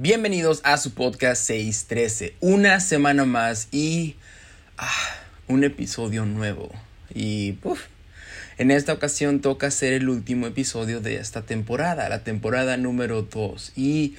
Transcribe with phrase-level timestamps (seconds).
[0.00, 2.36] Bienvenidos a su podcast 613.
[2.38, 4.14] Una semana más y
[4.76, 4.88] ah,
[5.48, 6.70] un episodio nuevo.
[7.12, 7.56] Y
[8.58, 13.72] en esta ocasión toca ser el último episodio de esta temporada, la temporada número 2.
[13.74, 14.14] Y,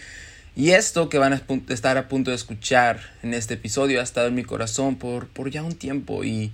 [0.54, 4.28] y esto que van a estar a punto de escuchar en este episodio ha estado
[4.28, 6.52] en mi corazón por, por ya un tiempo y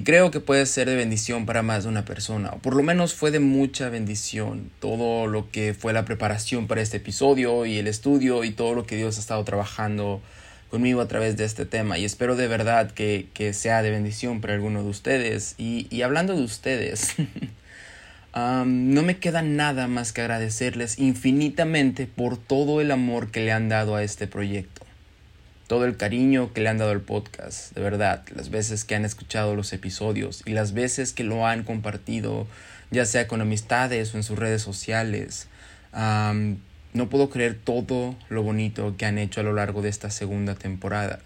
[0.00, 2.82] y creo que puede ser de bendición para más de una persona, o por lo
[2.82, 7.76] menos fue de mucha bendición todo lo que fue la preparación para este episodio y
[7.76, 10.22] el estudio y todo lo que Dios ha estado trabajando
[10.70, 11.98] conmigo a través de este tema.
[11.98, 15.54] Y espero de verdad que, sea de bendición para alguno de ustedes.
[15.58, 17.16] Y, hablando de ustedes,
[18.34, 23.68] no me queda nada más que agradecerles infinitamente por todo el amor que le han
[23.68, 24.80] dado a este proyecto
[25.70, 29.04] todo el cariño que le han dado al podcast, de verdad, las veces que han
[29.04, 32.48] escuchado los episodios y las veces que lo han compartido,
[32.90, 35.46] ya sea con amistades o en sus redes sociales.
[35.92, 40.56] no puedo creer todo lo bonito que han hecho a lo largo de esta segunda
[40.56, 41.20] temporada.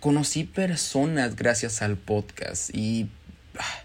[0.00, 3.08] conocí personas gracias al podcast y
[3.56, 3.82] ah,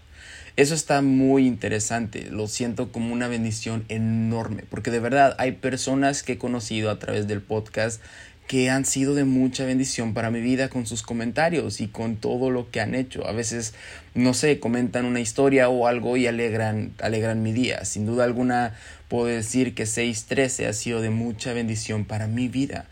[0.56, 2.26] eso está muy interesante.
[2.32, 6.98] Lo siento como una bendición enorme porque de verdad hay personas que he conocido a
[6.98, 8.02] través del podcast
[8.48, 12.50] que han sido de mucha bendición para mi vida con sus comentarios y con todo
[12.50, 13.28] lo que han hecho.
[13.28, 13.74] A veces,
[14.14, 17.84] no sé, comentan una historia o algo y alegran, alegran mi día.
[17.84, 18.74] Sin duda alguna
[19.08, 22.86] puedo decir que 613 ha sido de mucha bendición para mi vida.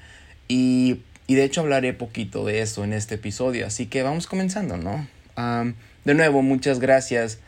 [0.47, 3.67] Y, y de hecho hablaré poquito de eso en este episodio.
[3.67, 5.09] Así que vamos comenzando, ¿no?
[6.05, 7.41] de nuevo, muchas gracias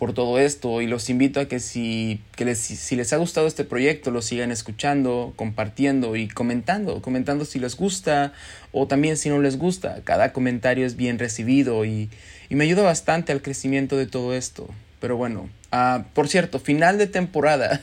[0.00, 3.46] por todo esto y los invito a que si, que les, si les ha gustado
[3.46, 8.32] este proyecto lo sigan escuchando, compartiendo y comentando, comentando si les gusta
[8.72, 10.00] o también si no les gusta.
[10.04, 12.08] Cada comentario es bien recibido y,
[12.48, 14.70] y me ayuda bastante al crecimiento de todo esto.
[15.00, 17.82] Pero bueno, uh, por cierto, final de temporada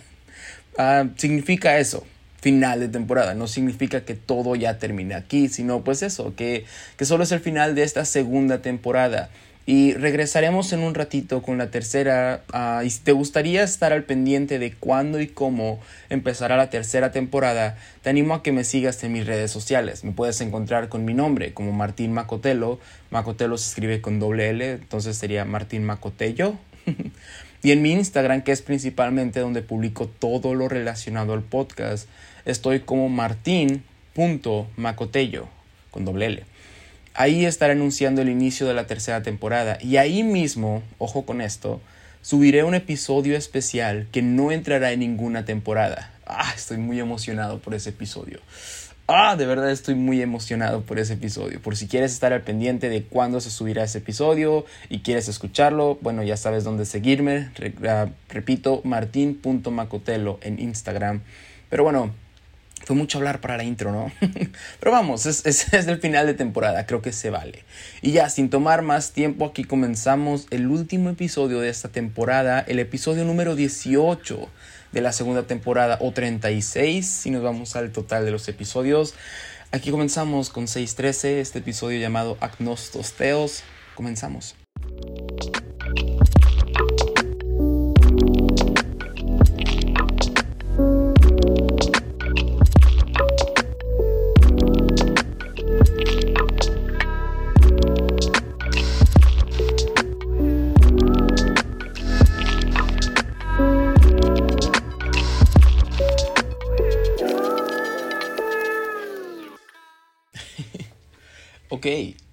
[0.79, 2.03] uh, significa eso,
[2.41, 3.35] final de temporada.
[3.35, 6.65] No significa que todo ya termine aquí, sino pues eso, que,
[6.97, 9.29] que solo es el final de esta segunda temporada.
[9.69, 12.41] Y regresaremos en un ratito con la tercera.
[12.53, 17.11] Ah, y si te gustaría estar al pendiente de cuándo y cómo empezará la tercera
[17.11, 20.06] temporada, te animo a que me sigas en mis redes sociales.
[20.06, 22.79] Me puedes encontrar con mi nombre como Martín Macotelo.
[23.11, 26.56] Macotelo se escribe con doble L, entonces sería Martín Macotello.
[27.61, 32.07] y en mi Instagram, que es principalmente donde publico todo lo relacionado al podcast,
[32.45, 35.50] estoy como martín.macotello
[35.91, 36.45] con doble L.
[37.19, 41.81] Ahí estaré anunciando el inicio de la tercera temporada y ahí mismo, ojo con esto,
[42.22, 46.13] subiré un episodio especial que no entrará en ninguna temporada.
[46.27, 48.39] Ah, estoy muy emocionado por ese episodio.
[49.07, 51.59] Ah, de verdad estoy muy emocionado por ese episodio.
[51.59, 55.97] Por si quieres estar al pendiente de cuándo se subirá ese episodio y quieres escucharlo,
[56.01, 57.50] bueno, ya sabes dónde seguirme.
[57.89, 61.22] Ah, repito, martin.macotelo en Instagram.
[61.67, 62.13] Pero bueno,
[62.88, 64.14] fue mucho hablar para la intro, ¿no?
[64.80, 67.66] Pero vamos, es, el final de temporada, creo que se vale.
[68.02, 72.80] Y ya, sin tomar más tiempo, aquí comenzamos el último episodio de esta temporada, el
[72.80, 74.48] episodio número 18
[74.94, 79.16] de la segunda temporada, o 36, si nos vamos al total de los episodios.
[79.74, 83.64] Aquí comenzamos con 613, este episodio llamado Agnostos Teos.
[83.96, 84.56] Comenzamos.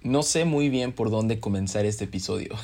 [0.01, 2.55] No sé muy bien por dónde comenzar este episodio.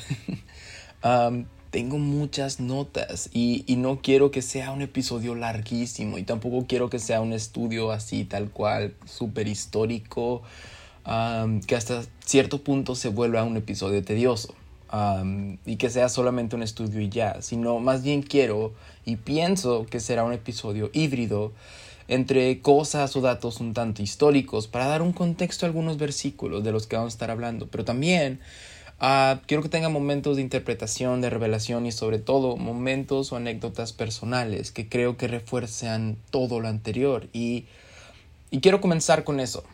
[1.70, 6.98] tengo muchas notas y, no quiero que sea un episodio larguísimo y tampoco quiero que
[6.98, 10.42] sea un estudio así tal cual, súper histórico,
[11.04, 14.54] que hasta cierto punto se vuelva un episodio tedioso.
[15.64, 18.74] y que sea solamente un estudio y ya, sino más bien quiero
[19.06, 21.52] y pienso que será un episodio híbrido
[22.12, 26.70] entre cosas o datos un tanto históricos para dar un contexto a algunos versículos de
[26.70, 28.38] los que vamos a estar hablando, pero también
[29.00, 33.94] uh, quiero que tenga momentos de interpretación, de revelación y sobre todo momentos o anécdotas
[33.94, 37.64] personales que creo que refuerzan todo lo anterior y,
[38.50, 39.64] y quiero comenzar con eso,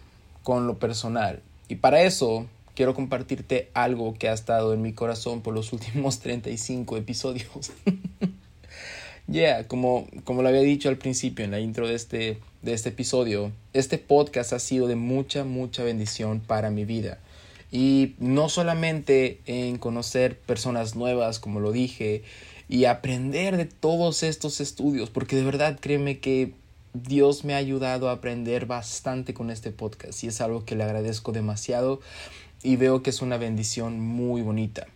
[0.44, 1.43] con lo personal.
[1.69, 2.46] Y para eso
[2.76, 7.73] quiero compartirte algo que ha estado en mi corazón por los últimos 35 episodios.
[9.30, 12.88] Yeah, como, como lo había dicho al principio en la intro de este, de este
[12.88, 17.19] episodio, este podcast ha sido de mucha, mucha bendición para mi vida.
[17.70, 22.22] Y no solamente en conocer personas nuevas, como lo dije,
[22.70, 26.52] y aprender de todos estos estudios, porque de verdad créeme que
[26.94, 30.84] Dios me ha ayudado a aprender bastante con este podcast y es algo que le
[30.84, 32.00] agradezco demasiado
[32.62, 34.86] y veo que es una bendición muy bonita.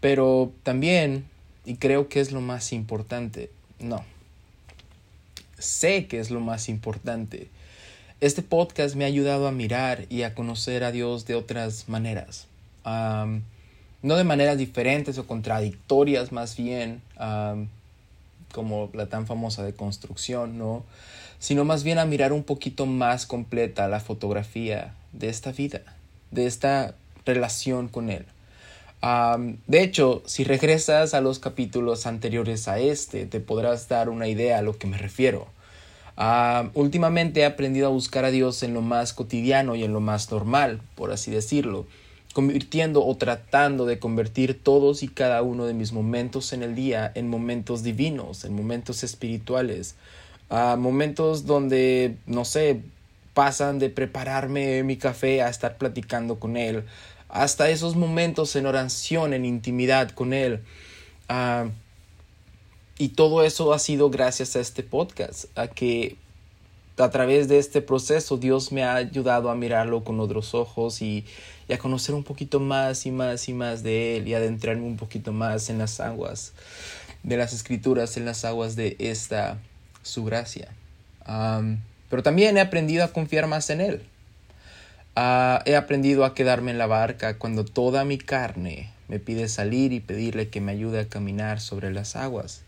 [0.00, 1.24] Pero también,
[1.68, 4.02] y creo que es lo más importante, no,
[5.58, 7.48] sé que es lo más importante.
[8.22, 12.46] Este podcast me ha ayudado a mirar y a conocer a Dios de otras maneras.
[12.84, 17.02] no de maneras diferentes o contradictorias, más bien,
[18.54, 20.84] como la tan famosa de construcción, ¿no?
[21.38, 25.82] Sino más bien a mirar un poquito más completa la fotografía de esta vida,
[26.30, 26.94] de esta
[27.26, 28.24] relación con Él.
[29.00, 34.58] De hecho, si regresas a los capítulos anteriores a este, te podrás dar una idea
[34.58, 35.46] a lo que me refiero.
[36.74, 40.30] últimamente he aprendido a buscar a Dios en lo más cotidiano y en lo más
[40.32, 41.86] normal, por así decirlo,
[42.34, 47.10] convirtiendo o tratando de convertir todos y cada uno de mis momentos en el día
[47.14, 49.94] en momentos divinos, en momentos espirituales,
[50.50, 52.80] a momentos donde, no sé,
[53.34, 56.84] pasan de prepararme mi café a estar platicando con Él,
[57.28, 60.62] hasta esos momentos en oración, en intimidad con Él.
[61.28, 61.66] Ah,
[62.98, 66.16] y todo eso ha sido gracias a este podcast, a que
[66.96, 71.24] a través de este proceso Dios me ha ayudado a mirarlo con otros ojos y,
[71.72, 75.32] a conocer un poquito más y más y más de Él y adentrarme un poquito
[75.32, 76.54] más en las aguas
[77.22, 79.58] de las escrituras, en las aguas de esta
[80.02, 80.68] su gracia.
[82.08, 84.02] pero también he aprendido a confiar más en Él.
[85.14, 89.92] Ah, he aprendido a quedarme en la barca cuando toda mi carne me pide salir
[89.92, 92.62] y pedirle que me ayude a caminar sobre las aguas.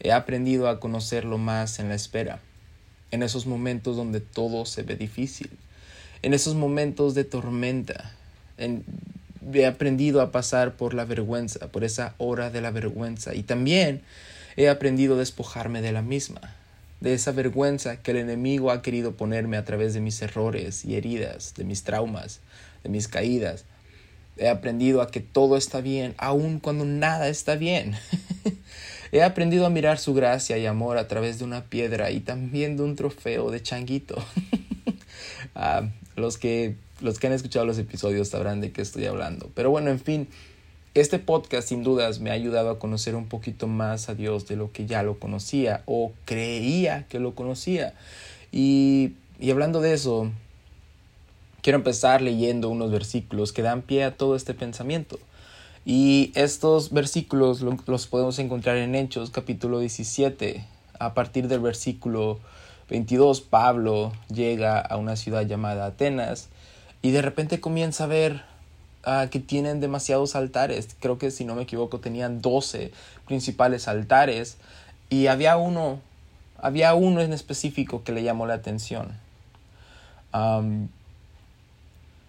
[0.00, 2.40] He aprendido a conocerlo más en la espera,
[3.10, 5.50] en esos momentos donde todo se ve difícil,
[6.22, 8.12] en esos momentos de tormenta.
[8.58, 14.02] he aprendido a pasar por la vergüenza, por esa hora de la vergüenza, y también
[14.56, 16.59] he aprendido a despojarme de la misma
[17.00, 20.96] de esa vergüenza que el enemigo ha querido ponerme a través de mis errores y
[20.96, 22.40] heridas, de mis traumas,
[22.82, 23.64] de mis caídas.
[24.36, 27.94] He aprendido a que todo está bien, aun cuando nada está bien.
[29.12, 32.76] He aprendido a mirar su gracia y amor a través de una piedra y también
[32.76, 34.16] de un trofeo de changuito.
[35.56, 39.50] Ah, los, que, los que han escuchado los episodios sabrán de qué estoy hablando.
[39.54, 40.28] Pero bueno, en fin,
[40.94, 44.56] este podcast sin dudas me ha ayudado a conocer un poquito más a Dios de
[44.56, 47.94] lo que ya lo conocía o creía que lo conocía.
[48.50, 49.12] Y,
[49.48, 50.32] hablando de eso,
[51.62, 55.20] quiero empezar leyendo unos versículos que dan pie a todo este pensamiento.
[55.84, 60.64] Y estos versículos los podemos encontrar en Hechos capítulo 17.
[60.98, 62.40] A partir del versículo
[62.90, 66.48] 22, Pablo llega a una ciudad llamada Atenas
[67.00, 68.49] y de repente comienza a ver
[69.30, 70.88] que tienen demasiados altares.
[71.00, 72.92] Creo que si no me equivoco tenían 12
[73.26, 74.56] principales altares
[75.08, 76.00] y había uno,
[76.58, 79.12] había uno en específico que le llamó la atención.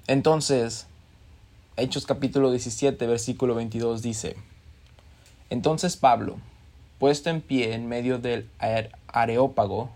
[0.07, 0.87] entonces,
[1.77, 4.35] Hechos capítulo 17, versículo 22 dice,
[5.49, 6.37] Entonces Pablo,
[6.99, 8.47] puesto en pie en medio del
[9.07, 9.89] areópago,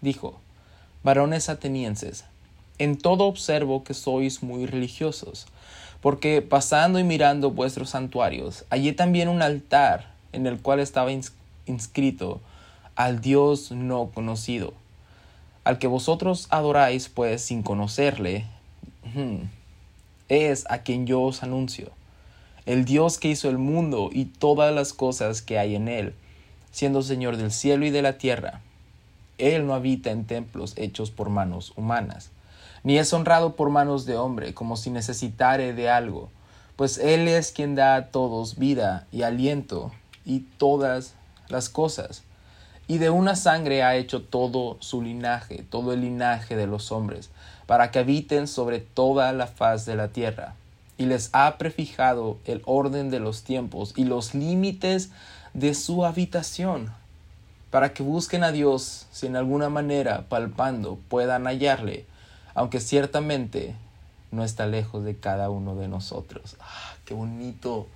[0.00, 0.38] dijo,
[1.02, 2.24] Varones atenienses,
[2.78, 5.46] en todo observo que sois muy religiosos
[6.06, 11.10] porque pasando y mirando vuestros santuarios, hallé también un altar en el cual estaba
[11.66, 12.40] inscrito
[12.94, 14.72] al Dios no conocido,
[15.64, 18.44] al que vosotros adoráis pues sin conocerle,
[20.28, 21.90] es a quien yo os anuncio,
[22.66, 26.14] el Dios que hizo el mundo y todas las cosas que hay en él,
[26.70, 28.60] siendo Señor del cielo y de la tierra.
[29.38, 32.30] Él no habita en templos hechos por manos humanas
[32.86, 36.30] ni es honrado por manos de hombre, como si necesitare de algo,
[36.76, 39.90] pues Él es quien da a todos vida y aliento
[40.24, 41.14] y todas
[41.48, 42.22] las cosas.
[42.86, 47.30] Y de una sangre ha hecho todo su linaje, todo el linaje de los hombres,
[47.66, 50.54] para que habiten sobre toda la faz de la tierra.
[50.96, 55.10] Y les ha prefijado el orden de los tiempos y los límites
[55.54, 56.92] de su habitación,
[57.72, 62.06] para que busquen a Dios si en alguna manera, palpando, puedan hallarle
[62.56, 63.76] aunque ciertamente
[64.32, 66.56] no está lejos de cada uno de nosotros.
[66.58, 67.86] ¡Ah, qué bonito!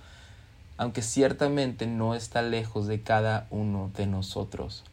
[0.77, 4.83] Aunque ciertamente no está lejos de cada uno de nosotros.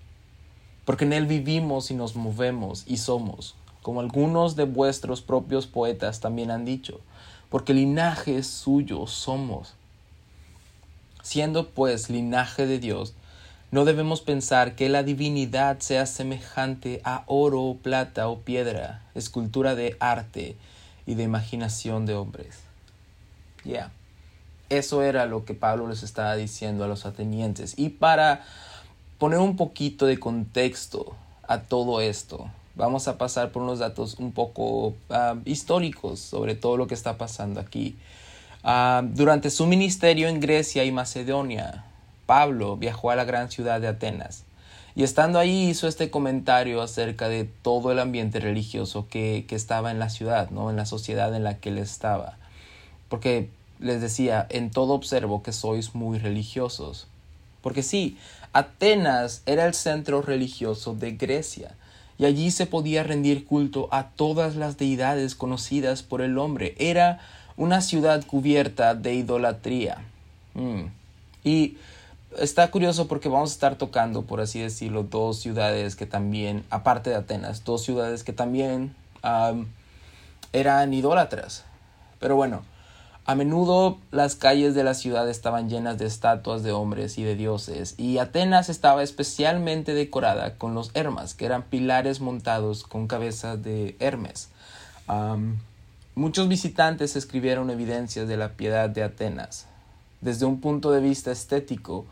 [0.86, 6.20] Porque en Él vivimos y nos movemos y somos, como algunos de vuestros propios poetas
[6.20, 7.02] también han dicho,
[7.50, 9.74] porque linaje suyo somos.
[11.22, 13.12] Siendo pues linaje de Dios,
[13.70, 19.96] no debemos pensar que la divinidad sea semejante a oro, plata o piedra, escultura de
[20.00, 20.56] arte
[21.06, 22.60] y de imaginación de hombres.
[23.64, 23.90] Ya.
[24.70, 27.74] Eso era lo que Pablo les estaba diciendo a los atenienses.
[27.78, 28.44] Y para
[29.18, 31.14] poner un poquito de contexto
[31.46, 32.50] a todo esto.
[32.74, 37.18] Vamos a pasar por unos datos un poco ah, históricos sobre todo lo que está
[37.18, 37.96] pasando aquí.
[38.62, 41.84] Ah, durante su ministerio en Grecia y Macedonia,
[42.28, 44.44] Pablo viajó a la gran ciudad de Atenas
[44.94, 49.90] y estando ahí hizo este comentario acerca de todo el ambiente religioso que, que estaba
[49.90, 50.68] en la ciudad, ¿no?
[50.68, 52.36] en la sociedad en la que él estaba.
[53.08, 53.48] Porque
[53.80, 57.06] les decía, en todo observo que sois muy religiosos.
[57.62, 58.18] Porque sí,
[58.52, 61.76] Atenas era el centro religioso de Grecia,
[62.18, 66.74] y allí se podía rendir culto a todas las deidades conocidas por el hombre.
[66.78, 67.20] Era
[67.56, 70.04] una ciudad cubierta de idolatría.
[70.54, 70.86] Mm.
[71.44, 71.76] Y
[72.40, 77.10] está curioso porque vamos a estar tocando, por así decirlo, dos ciudades que también, aparte
[77.10, 78.94] de Atenas, dos ciudades que también
[80.52, 81.64] eran idólatras.
[82.18, 82.62] Pero bueno,
[83.26, 87.36] a menudo las calles de la ciudad estaban llenas de estatuas de hombres y de
[87.36, 93.62] dioses, y Atenas estaba especialmente decorada con los hermas, que eran pilares montados con cabezas
[93.62, 94.48] de Hermes.
[96.14, 99.66] muchos visitantes escribieron evidencias de la piedad de Atenas.
[100.20, 102.06] Desde un punto de vista estético,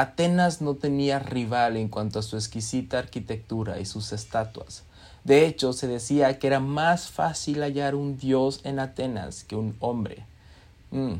[0.00, 4.84] Atenas no tenía rival en cuanto a su exquisita arquitectura y sus estatuas.
[5.24, 9.76] De hecho, se decía que era más fácil hallar un dios en Atenas que un
[9.78, 10.24] hombre.
[10.90, 11.16] Mm,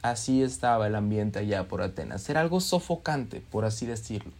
[0.00, 2.26] así estaba el ambiente allá por Atenas.
[2.30, 4.32] Era algo sofocante, por así decirlo.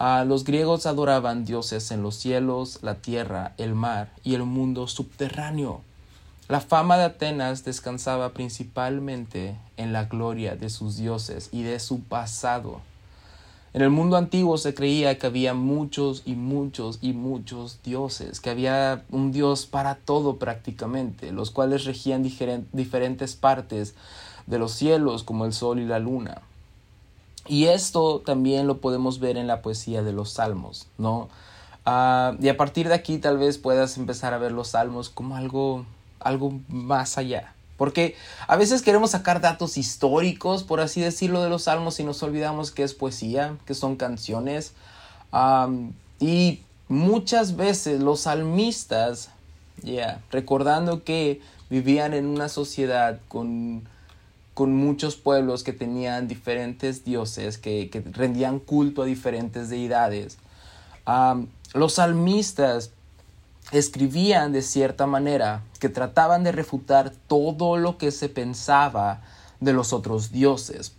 [0.00, 4.88] Ah, los griegos adoraban dioses en los cielos, la tierra, el mar y el mundo
[4.88, 5.82] subterráneo.
[6.48, 12.02] La fama de Atenas descansaba principalmente en la gloria de sus dioses y de su
[12.02, 12.80] pasado.
[13.74, 18.50] En el mundo antiguo se creía que había muchos y muchos y muchos dioses, que
[18.50, 23.96] había un dios para todo prácticamente, los cuales regían diferentes partes
[24.46, 26.42] de los cielos como el sol y la luna.
[27.48, 31.28] Y esto también lo podemos ver en la poesía de los salmos, ¿no?
[31.84, 35.34] Ah, y a partir de aquí tal vez puedas empezar a ver los salmos como
[35.34, 35.84] algo,
[36.20, 38.16] algo más allá, porque
[38.46, 42.70] a veces queremos sacar datos históricos, por así decirlo, de los salmos y nos olvidamos
[42.70, 44.72] que es poesía, que son canciones.
[46.20, 49.30] y muchas veces los salmistas,
[49.82, 51.40] ya recordando que
[51.70, 53.82] vivían en una sociedad con,
[54.54, 60.38] con muchos pueblos que tenían diferentes dioses, que, que rendían culto a diferentes deidades.
[61.74, 62.92] los salmistas
[63.72, 69.22] escribían de cierta manera que trataban de refutar todo lo que se pensaba
[69.60, 70.94] de los otros dioses.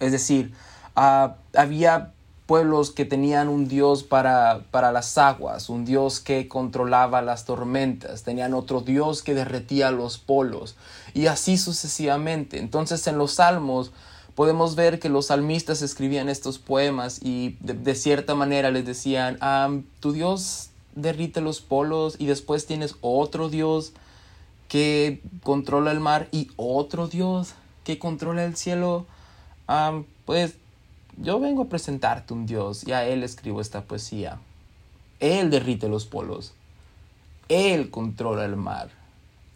[0.00, 0.52] Es decir,
[0.96, 2.12] ah, había
[2.46, 8.22] pueblos que tenían un dios para, para las aguas, un dios que controlaba las tormentas,
[8.22, 10.74] tenían otro dios que derretía los polos
[11.12, 12.58] y así sucesivamente.
[12.58, 13.92] Entonces en los salmos
[14.34, 19.68] podemos ver que los salmistas escribían estos poemas y de, cierta manera les decían, ah,
[20.00, 20.67] tu dios
[21.00, 23.92] derrite los polos y después tienes otro Dios
[24.68, 29.06] que controla el mar y otro Dios que controla el cielo,
[30.26, 30.56] pues
[31.16, 34.38] yo vengo a presentarte un Dios y a Él escribo esta poesía.
[35.20, 36.52] Él derrite los polos.
[37.48, 38.90] Él controla el mar.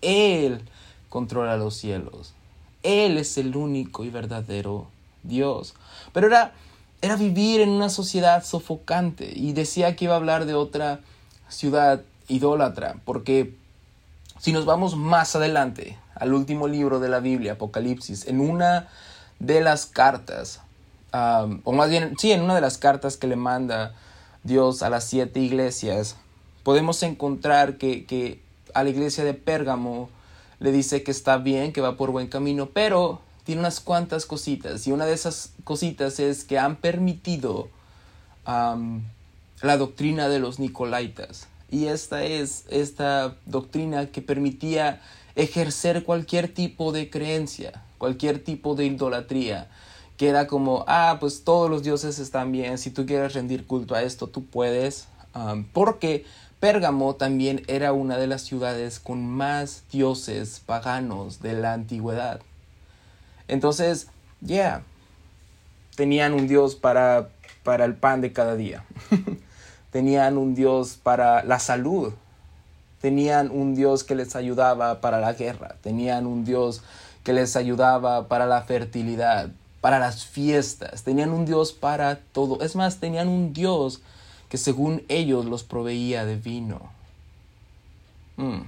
[0.01, 0.63] Él
[1.09, 2.33] controla los cielos.
[2.83, 4.89] Él es el único y verdadero
[5.23, 5.75] Dios.
[6.13, 6.53] Pero era,
[7.01, 11.01] era vivir en una sociedad sofocante y decía que iba a hablar de otra
[11.53, 13.55] ciudad idólatra, porque
[14.41, 18.89] si nos vamos más adelante al último libro de la Biblia, Apocalipsis, en una
[19.39, 20.61] de las cartas,
[21.13, 23.95] o más bien, sí, en una de las cartas que le manda
[24.43, 26.17] Dios a las siete iglesias,
[26.63, 28.41] podemos encontrar que, que
[28.75, 30.09] a la iglesia de Pérgamo
[30.59, 34.87] le dice que está bien, que va por buen camino, pero tiene unas cuantas cositas,
[34.87, 37.69] y una de esas cositas es que han permitido
[39.63, 41.49] la doctrina de los Nicolaitas.
[41.71, 45.01] Y esta es esta doctrina que permitía
[45.35, 49.71] ejercer cualquier tipo de creencia, cualquier tipo de idolatría,
[50.19, 53.95] que era como, ah, pues todos los dioses están bien, si tú quieres rendir culto
[53.95, 55.09] a esto, tú puedes,
[55.73, 56.27] porque
[56.61, 62.41] Pérgamo también era una de las ciudades con más dioses paganos de la antigüedad.
[63.49, 64.09] Entonces,
[64.41, 64.83] ya,
[65.97, 67.31] tenían un dios para,
[67.63, 68.85] para el pan de cada día.
[69.93, 72.13] tenían un Dios para la salud,
[73.01, 76.83] tenían un Dios que les ayudaba para la guerra, tenían un Dios
[77.23, 82.63] que les ayudaba para la fertilidad, para las fiestas, tenían un Dios para todo.
[82.63, 84.01] Es más, tenían un Dios
[84.49, 86.81] que según ellos los proveía de vino.
[88.37, 88.63] Mm.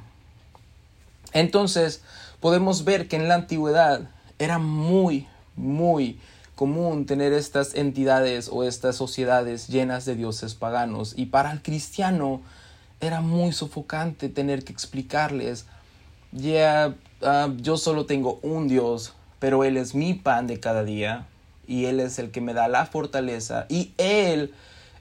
[1.32, 2.02] Entonces,
[2.40, 5.26] podemos ver que en la antigüedad era muy,
[5.56, 6.18] muy
[6.54, 11.14] común tener estas entidades o estas sociedades llenas de dioses paganos.
[11.16, 12.42] Y para el cristiano
[13.00, 15.66] era muy sofocante tener que explicarles,
[16.32, 21.26] ya ah, yo solo tengo un Dios, pero Él es mi pan de cada día
[21.66, 24.52] y Él es el que me da la fortaleza y Él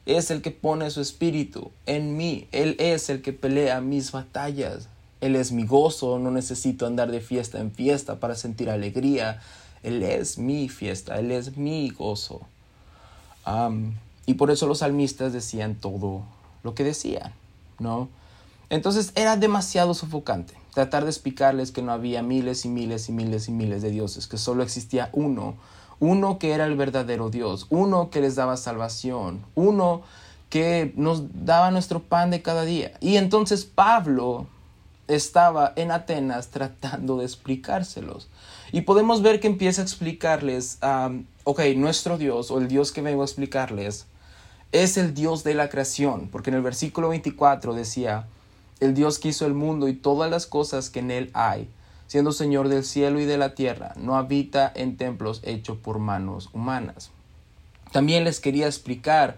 [0.06, 4.90] es el que pone su espíritu en mí, Él es el que pelea mis batallas,
[5.22, 9.40] Él es mi gozo, no necesito andar de fiesta en fiesta para sentir alegría,
[9.84, 12.42] Él es mi fiesta, Él es mi gozo.
[14.26, 16.24] y por eso los salmistas decían todo
[16.64, 17.34] lo que decían.
[17.80, 18.10] ¿no?
[18.70, 23.48] Entonces era demasiado sofocante tratar de explicarles que no había miles y miles y miles
[23.48, 25.56] y miles de dioses, que solo existía uno,
[26.00, 30.02] uno que era el verdadero Dios, uno que les daba salvación, uno
[30.50, 32.94] que nos daba nuestro pan de cada día.
[33.02, 34.48] Y entonces Pablo
[35.08, 38.30] estaba en Atenas tratando de explicárselos.
[38.74, 40.80] Y podemos ver que empieza a explicarles,
[41.44, 44.08] ok, nuestro Dios o el Dios que vengo a explicarles
[44.72, 48.26] es el Dios de la creación, porque en el versículo 24 decía,
[48.80, 51.70] el Dios que hizo el mundo y todas las cosas que en él hay,
[52.08, 56.50] siendo Señor del cielo y de la tierra, no habita en templos hechos por manos
[56.52, 57.12] humanas.
[57.92, 59.38] También les quería explicar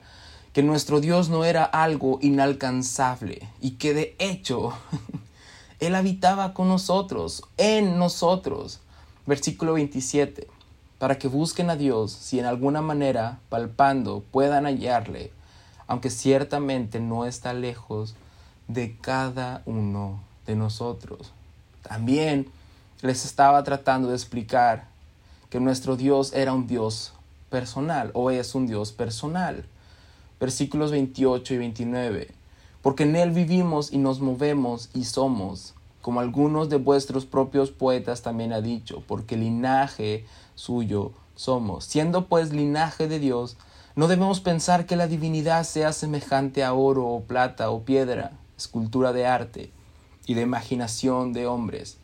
[0.53, 4.71] que nuestro Dios no era algo inalcanzable y que de hecho
[5.81, 8.79] Él habitaba con nosotros, en nosotros.
[9.25, 10.47] Versículo 27
[10.97, 15.31] para que busquen a Dios si en alguna manera, palpando, puedan hallarle,
[15.87, 18.15] aunque ciertamente no está lejos
[18.67, 21.31] de cada uno de nosotros.
[21.81, 22.47] También
[23.01, 24.87] les estaba tratando de explicar
[25.49, 27.13] que nuestro Dios era un Dios
[27.49, 29.65] personal o es un Dios personal.
[30.39, 32.27] Versículos 28 y 29.
[32.81, 35.73] Porque en Él vivimos y nos movemos y somos,
[36.05, 41.83] como algunos de vuestros propios poetas también ha dicho, porque linaje suyo somos.
[41.85, 43.57] Siendo pues linaje de Dios,
[43.95, 49.13] no debemos pensar que la divinidad sea semejante a oro o plata o piedra, escultura
[49.13, 49.71] de arte
[50.27, 51.97] y de imaginación de hombres.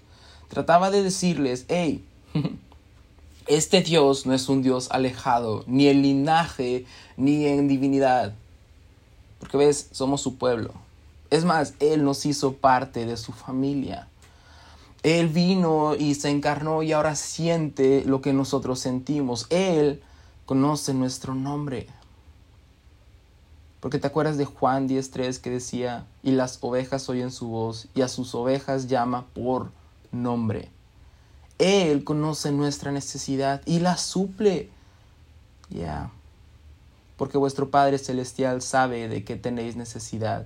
[0.47, 2.03] Trataba de decirles, hey,
[3.45, 8.33] este Dios no es un Dios alejado, ni en linaje, ni en divinidad.
[9.37, 10.73] Porque ves, somos su pueblo.
[11.31, 14.07] Es más, Él nos hizo parte de su familia.
[15.01, 19.47] Él vino y se encarnó y ahora siente lo que nosotros sentimos.
[19.49, 20.03] Él
[20.45, 21.87] conoce nuestro nombre.
[23.79, 28.01] Porque te acuerdas de Juan 10.3 que decía, y las ovejas oyen su voz y
[28.01, 29.71] a sus ovejas llama por
[30.11, 30.69] nombre.
[31.57, 34.69] Él conoce nuestra necesidad y la suple.
[35.69, 36.11] Ya.
[37.15, 40.45] Porque vuestro Padre Celestial sabe de qué tenéis necesidad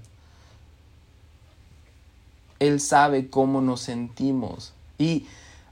[2.67, 4.73] él sabe cómo nos sentimos.
[4.97, 5.25] Y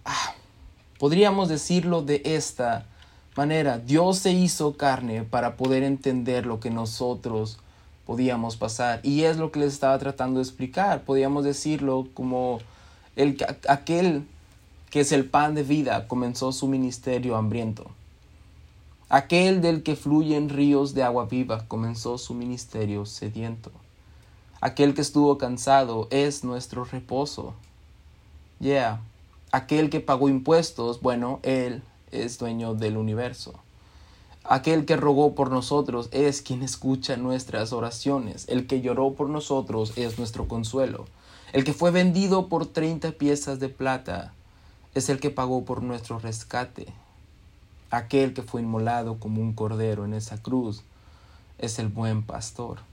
[0.06, 0.34] ah,
[0.99, 2.86] podríamos decirlo de esta
[3.36, 3.77] manera.
[3.77, 7.60] Dios se hizo carne para poder entender lo que nosotros
[8.06, 8.99] podíamos pasar.
[9.03, 11.03] Y es lo que les estaba tratando de explicar.
[11.03, 12.60] Podríamos decirlo como
[13.15, 14.25] el, aquel
[14.89, 17.89] que es el pan de vida comenzó su ministerio hambriento.
[19.10, 23.71] Aquel del que fluyen ríos de agua viva comenzó su ministerio sediento.
[24.65, 27.54] Aquel que estuvo cansado es nuestro reposo.
[28.62, 29.02] Yeah.
[29.52, 33.56] Aquel que pagó impuestos, bueno, Él es dueño del universo.
[34.45, 38.45] Aquel que rogó por nosotros es quien escucha nuestras oraciones.
[38.47, 41.08] El que lloró por nosotros es nuestro consuelo.
[41.52, 44.32] El que fue vendido por treinta piezas de plata
[44.95, 46.88] es el que pagó por nuestro rescate.
[47.91, 50.84] Aquel que fue inmolado como un cordero en esa cruz
[51.58, 52.92] es el buen pastor.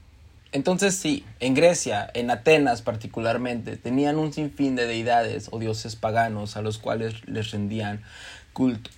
[0.53, 6.57] Entonces sí, en Grecia, en Atenas particularmente, tenían un sinfín de deidades o dioses paganos
[6.57, 8.01] a los cuales les rendían
[8.51, 8.89] culto.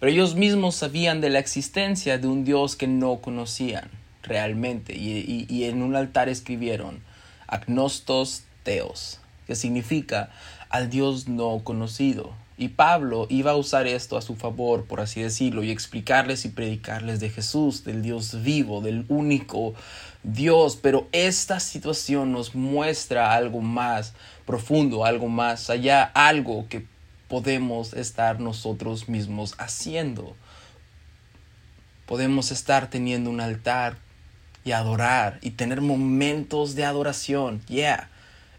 [0.00, 3.90] Pero ellos mismos sabían de la existencia de un dios que no conocían
[4.22, 7.02] realmente y, en un altar escribieron
[7.46, 10.30] agnostos teos, que significa
[10.70, 12.32] al dios no conocido.
[12.56, 16.50] Y Pablo iba a usar esto a su favor, por así decirlo, y explicarles y
[16.50, 19.74] predicarles de Jesús, del Dios vivo, del único
[20.24, 20.76] Dios.
[20.76, 26.86] Pero esta situación nos muestra algo más profundo, algo más allá, algo que
[27.28, 30.34] podemos estar nosotros mismos haciendo.
[32.06, 33.98] Podemos estar teniendo un altar
[34.64, 37.62] y adorar y tener momentos de adoración.
[37.68, 38.10] Yeah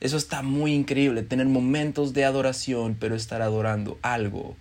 [0.05, 4.55] eso está muy increíble, tener momentos de adoración, pero estar adorando algo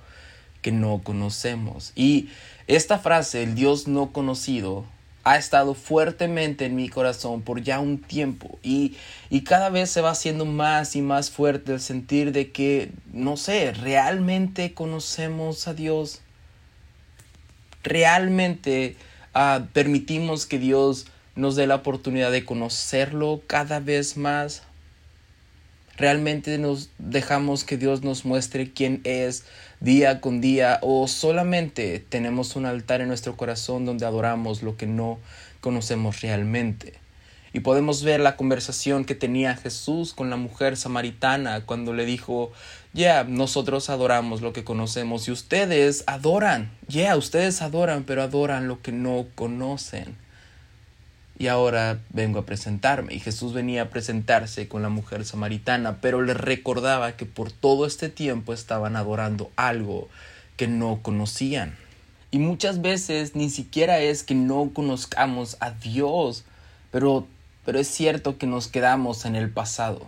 [0.63, 1.93] que no conocemos.
[1.95, 2.31] Y
[2.67, 4.87] esta frase, el Dios no conocido,
[5.25, 8.97] ha estado fuertemente en mi corazón por ya un tiempo y,
[9.31, 13.39] y, cada vez se va haciendo más y más fuerte el sentir de que, no
[13.39, 16.21] sé, realmente conocemos a Dios.
[17.83, 18.97] realmente
[19.35, 21.07] ah, permitimos que Dios
[21.37, 24.63] nos dé la oportunidad de conocerlo cada vez más.
[25.97, 29.45] Realmente nos dejamos que Dios nos muestre quién es
[29.85, 34.87] día con día o solamente tenemos un altar en nuestro corazón donde adoramos lo que
[34.87, 35.19] no
[35.61, 36.95] conocemos realmente.
[37.53, 42.51] Y podemos ver la conversación que tenía Jesús con la mujer samaritana cuando le dijo,
[42.95, 48.83] ya, nosotros adoramos lo que conocemos y ustedes adoran, ya, ustedes adoran, pero adoran lo
[48.83, 50.17] que no conocen.
[51.39, 53.15] Y ahora vengo a presentarme.
[53.15, 57.87] Y Jesús venía a presentarse con la mujer samaritana, pero le recordaba que por todo
[57.87, 60.09] este tiempo estaban adorando algo
[60.57, 61.77] que no conocían.
[62.31, 66.45] Y muchas veces ni siquiera es que no conozcamos a Dios,
[66.91, 67.27] pero
[67.65, 70.03] pero es cierto que nos quedamos en el pasado.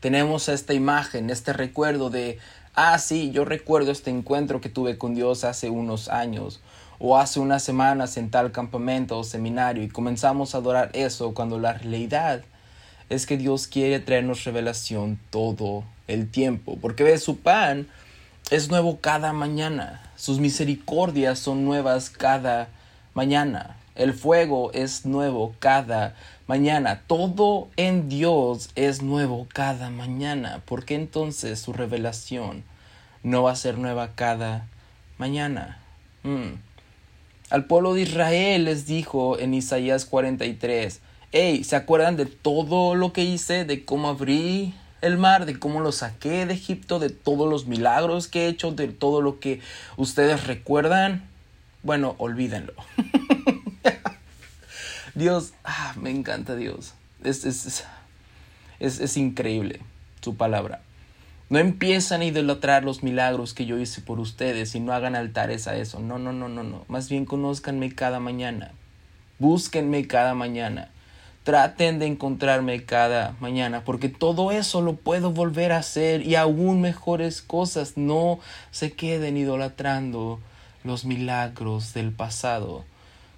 [0.00, 2.38] Tenemos esta imagen, este recuerdo de,
[2.74, 6.60] ah, sí, yo recuerdo este encuentro que tuve con Dios hace unos años,
[7.06, 11.58] o hace unas semanas en tal campamento o seminario, y comenzamos a adorar eso cuando
[11.58, 12.40] la realidad
[13.10, 17.88] es que Dios quiere traernos revelación todo el tiempo, porque ve su pan
[18.50, 22.68] es nuevo cada mañana, sus misericordias son nuevas cada
[23.12, 23.76] mañana.
[23.96, 27.02] El fuego es nuevo cada mañana.
[27.06, 30.62] Todo en Dios es nuevo cada mañana.
[30.64, 32.64] ¿Por qué entonces su revelación
[33.22, 34.66] no va a ser nueva cada
[35.18, 35.78] mañana?
[36.24, 36.54] Hmm.
[37.50, 41.00] Al pueblo de Israel les dijo en Isaías 43,
[41.32, 43.64] hey, ¿se acuerdan de todo lo que hice?
[43.64, 48.28] De cómo abrí el mar, de cómo lo saqué de Egipto, de todos los milagros
[48.28, 49.60] que he hecho, de todo lo que
[49.96, 51.28] ustedes recuerdan.
[51.82, 52.72] Bueno, olvídenlo.
[55.14, 56.94] Dios, ah, me encanta Dios.
[57.22, 57.84] Es, es,
[58.80, 59.80] es, es increíble
[60.22, 60.80] su palabra.
[61.50, 65.68] No empiezan a idolatrar los milagros que yo hice por ustedes y no hagan altares
[65.68, 66.00] a eso.
[66.00, 66.84] No, no, no, no, no.
[66.88, 68.72] Más bien conózcanme cada mañana.
[69.38, 70.88] Búsquenme cada mañana.
[71.42, 76.80] Traten de encontrarme cada mañana, porque todo eso lo puedo volver a hacer y aún
[76.80, 77.98] mejores cosas.
[77.98, 80.40] No se queden idolatrando
[80.82, 82.84] los milagros del pasado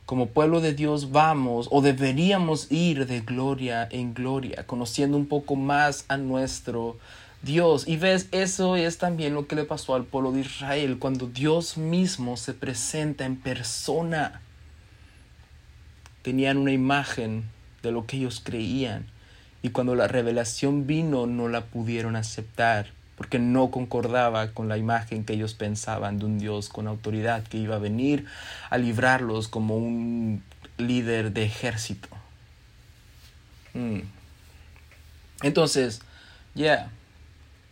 [0.06, 5.56] como pueblo de Dios vamos o deberíamos ir de gloria en gloria, conociendo un poco
[5.56, 6.96] más a nuestro
[7.46, 7.88] Dios.
[7.88, 11.78] Y ves, eso es también lo que le pasó al pueblo de Israel cuando Dios
[11.78, 14.42] mismo se presenta en persona.
[16.20, 17.44] Tenían una imagen
[17.82, 19.06] de lo que ellos creían
[19.62, 25.24] y cuando la revelación vino no la pudieron aceptar porque no concordaba con la imagen
[25.24, 28.26] que ellos pensaban de un Dios con autoridad que iba a venir
[28.68, 30.42] a librarlos como un
[30.76, 32.08] líder de ejército.
[33.72, 34.00] Mm.
[35.42, 36.02] Entonces,
[36.54, 36.90] ya,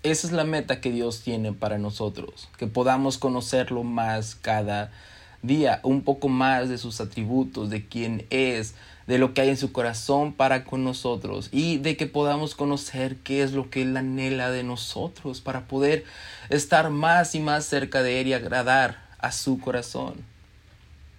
[0.05, 4.93] esa es la meta que Dios tiene para nosotros, que podamos conocerlo más cada
[5.41, 8.75] día, un poco más de sus atributos, de quién es,
[9.07, 13.17] de lo que hay en su corazón para con nosotros y de que podamos conocer
[13.17, 16.05] qué es lo que Él anhela de nosotros para poder
[16.51, 20.17] estar más y más cerca de Él y agradar a su corazón.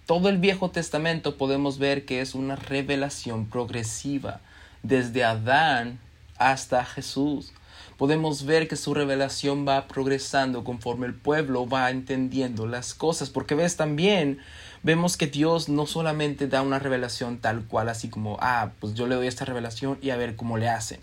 [0.06, 4.40] Todo el Viejo Testamento podemos ver que es una revelación progresiva
[4.84, 5.98] desde Adán
[6.38, 7.52] hasta Jesús
[7.96, 13.54] podemos ver que su revelación va progresando conforme el pueblo va entendiendo las cosas, porque
[13.54, 14.38] ves también,
[14.82, 19.06] vemos que Dios no solamente da una revelación tal cual, así como, ah, pues yo
[19.06, 21.00] le doy esta revelación y a ver cómo le hacen,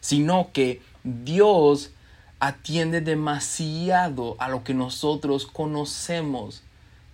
[0.00, 1.90] sino que Dios
[2.40, 6.62] atiende demasiado a lo que nosotros conocemos.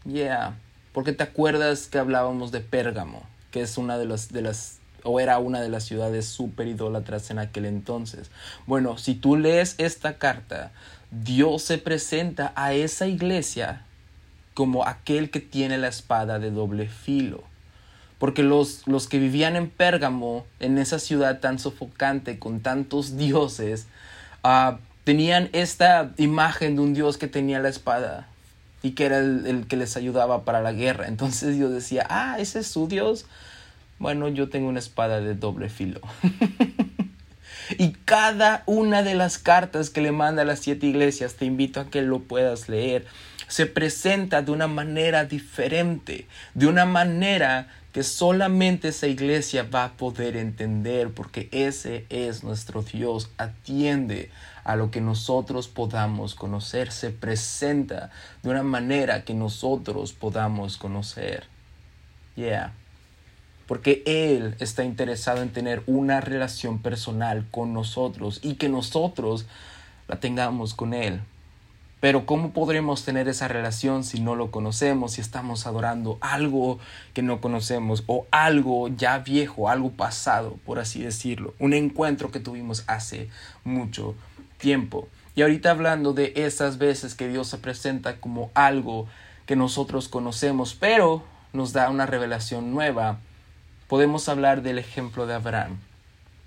[0.04, 0.58] Yeah,
[0.92, 5.20] porque te acuerdas que hablábamos de Pérgamo, que es una de las, de las o
[5.20, 8.30] era una de las ciudades súper idólatras en aquel entonces.
[8.66, 10.72] Bueno, si tú lees esta carta,
[11.10, 13.84] Dios se presenta a esa iglesia
[14.54, 17.44] como aquel que tiene la espada de doble filo.
[18.18, 23.86] Porque los, los que vivían en Pérgamo, en esa ciudad tan sofocante, con tantos dioses,
[24.42, 28.28] uh, tenían esta imagen de un dios que tenía la espada
[28.82, 31.08] y que era el, el que les ayudaba para la guerra.
[31.08, 33.26] Entonces Dios decía, ah, ese es su dios
[33.98, 36.00] bueno, yo tengo una espada de doble filo.
[37.78, 41.80] y cada una de las cartas que le manda a las siete iglesias, te invito
[41.80, 43.06] a que lo puedas leer,
[43.48, 49.92] se presenta de una manera diferente, de una manera que solamente esa iglesia va a
[49.92, 54.30] poder entender, porque ese es nuestro Dios, atiende
[54.64, 58.10] a lo que nosotros podamos conocer, se presenta
[58.42, 61.44] de una manera que nosotros podamos conocer.
[62.34, 62.72] Yeah
[63.66, 69.46] porque Él está interesado en tener una relación personal con nosotros y que nosotros
[70.08, 71.20] la tengamos con Él.
[72.04, 76.78] Pero ¿cómo podremos tener esa relación si no lo conocemos, si estamos adorando algo
[77.14, 81.54] que no conocemos o algo ya viejo, algo pasado, por así decirlo?
[81.58, 83.30] Un encuentro que tuvimos hace
[83.64, 84.14] mucho
[84.58, 85.08] tiempo.
[85.34, 89.06] Y ahorita hablando de esas veces que Dios se presenta como algo
[89.46, 91.24] que nosotros conocemos, pero
[91.54, 93.18] nos da una revelación nueva,
[93.88, 95.78] podemos hablar del ejemplo de Abraham.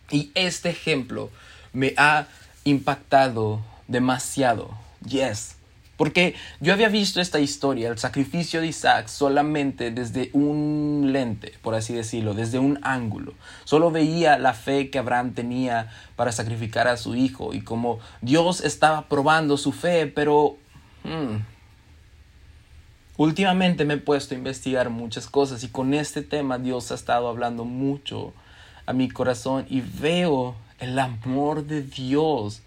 [0.09, 1.29] Y este ejemplo
[1.73, 2.27] me ha
[2.63, 4.71] impactado demasiado.
[5.05, 5.57] Yes.
[5.97, 11.73] Porque yo había visto esta historia, el sacrificio de Isaac, solamente desde un lente, por
[11.73, 13.33] así decirlo, desde un ángulo.
[13.63, 18.61] Solo veía la fe que Abraham tenía para sacrificar a su hijo y como Dios
[18.61, 20.57] estaba probando su fe, pero...
[21.03, 21.37] Hmm,
[23.17, 27.27] últimamente me he puesto a investigar muchas cosas y con este tema Dios ha estado
[27.27, 28.33] hablando mucho
[28.85, 32.61] a mi corazón y veo el amor de Dios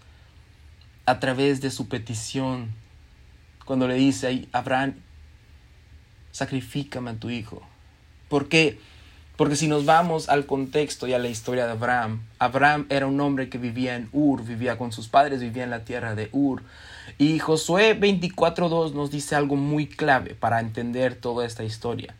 [1.05, 2.71] a través de su petición.
[3.65, 4.95] Cuando le dice a Abraham,
[6.31, 7.61] sacrifícame a tu hijo.
[8.29, 8.79] ¿Por qué?
[9.35, 13.19] Porque si nos vamos al contexto y a la historia de Abraham, Abraham era un
[13.19, 16.61] hombre que vivía en Ur, vivía con sus padres, vivía en la tierra de Ur.
[17.17, 22.15] Y Josué 24.2 nos dice algo muy clave para entender toda esta historia.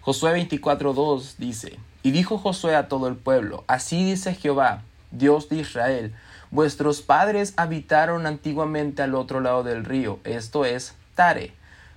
[0.00, 5.58] Josué 24.2 dice, y dijo Josué a todo el pueblo, así dice Jehová, Dios de
[5.58, 6.14] Israel,
[6.50, 11.52] vuestros padres habitaron antiguamente al otro lado del río, esto es Tare,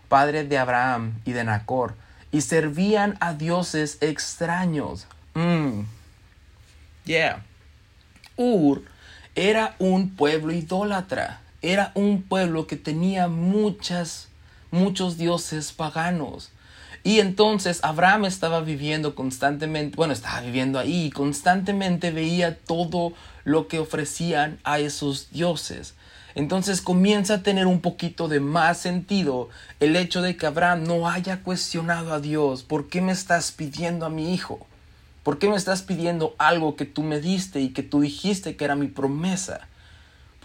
[0.08, 1.96] padre de Abraham y de Nacor,
[2.32, 5.08] y servían a dioses extraños.
[5.34, 5.82] Mm.
[7.06, 7.44] Yeah.
[8.38, 8.84] Ur
[9.36, 11.42] era un pueblo idólatra,
[11.74, 14.28] era un pueblo que tenía muchas,
[14.72, 16.52] muchos dioses paganos.
[17.04, 23.78] Y entonces Abraham estaba viviendo constantemente, bueno, estaba viviendo ahí, constantemente veía todo lo que
[23.80, 25.94] ofrecían a esos dioses.
[26.34, 29.50] Entonces comienza a tener un poquito de más sentido
[29.80, 34.06] el hecho de que Abraham no haya cuestionado a Dios, ¿por qué me estás pidiendo
[34.06, 34.66] a mi hijo?
[35.24, 38.66] ¿Por qué me estás pidiendo algo que tú me diste y que tú dijiste que
[38.66, 39.68] era mi promesa?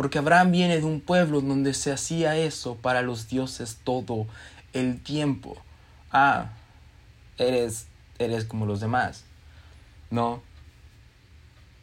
[0.01, 4.27] Porque Abraham viene de un pueblo donde se hacía eso para los dioses todo
[4.73, 5.59] el tiempo
[6.11, 6.47] ah,
[7.37, 7.85] eres,
[8.19, 9.25] eres como los demás.
[10.09, 10.41] No.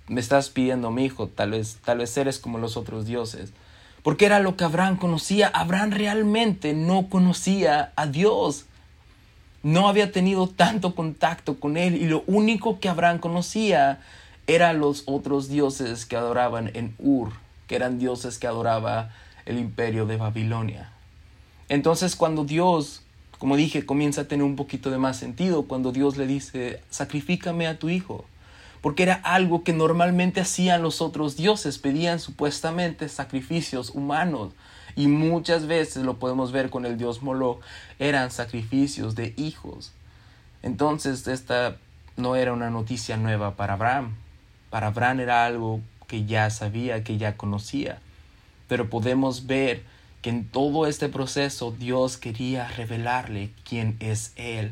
[0.07, 3.51] Me estás pidiendo mi hijo, tal vez, tal vez eres como los otros dioses.
[4.01, 5.49] Porque era lo que Abraham conocía.
[5.49, 8.65] Abraham realmente no conocía a Dios.
[9.61, 14.01] No había tenido tanto contacto con él y lo único que Abraham conocía
[14.47, 17.33] eran los otros dioses que adoraban en Ur,
[17.67, 19.11] que eran dioses que adoraba
[19.45, 20.91] el imperio de Babilonia.
[21.69, 23.03] Entonces cuando Dios
[23.37, 27.67] como dije, comienza a tener un poquito de más sentido cuando Dios le dice, sacrifícame
[27.67, 28.25] a tu hijo.
[28.81, 34.53] Porque era algo que normalmente hacían los otros dioses, pedían supuestamente sacrificios humanos.
[34.95, 37.61] Y muchas veces lo podemos ver con el dios Moloch,
[37.99, 39.91] eran sacrificios de hijos.
[40.63, 41.77] Entonces esta
[42.15, 44.15] no era una noticia nueva para Abraham.
[44.71, 47.99] Para Abraham era algo que ya sabía, que ya conocía.
[48.67, 49.83] Pero podemos ver
[50.21, 54.71] que en todo este proceso Dios quería revelarle quién es Él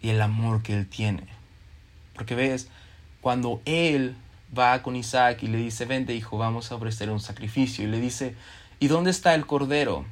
[0.00, 1.24] y el amor que Él tiene.
[2.14, 2.68] Porque ves,
[3.20, 4.16] cuando Él
[4.56, 8.00] va con Isaac y le dice, vente hijo, vamos a ofrecer un sacrificio, y le
[8.00, 8.34] dice,
[8.78, 10.04] ¿y dónde está el cordero?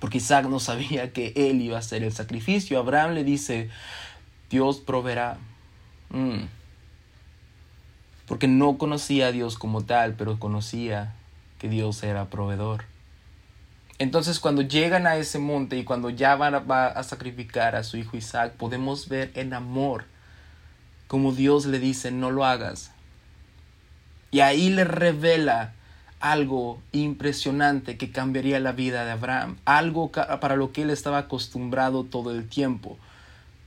[0.00, 2.78] Porque Isaac no sabía que Él iba a hacer el sacrificio.
[2.78, 3.68] Abraham le dice,
[4.48, 5.38] Dios proveerá.
[6.10, 6.44] Mm.
[8.30, 11.16] Porque no conocía a Dios como tal, pero conocía
[11.58, 12.84] que Dios era proveedor.
[13.98, 17.96] Entonces cuando llegan a ese monte y cuando ya van a, a sacrificar a su
[17.96, 20.04] hijo Isaac, podemos ver en amor
[21.08, 22.92] como Dios le dice, no lo hagas.
[24.30, 25.72] Y ahí le revela
[26.20, 32.04] algo impresionante que cambiaría la vida de Abraham, algo para lo que él estaba acostumbrado
[32.04, 32.96] todo el tiempo.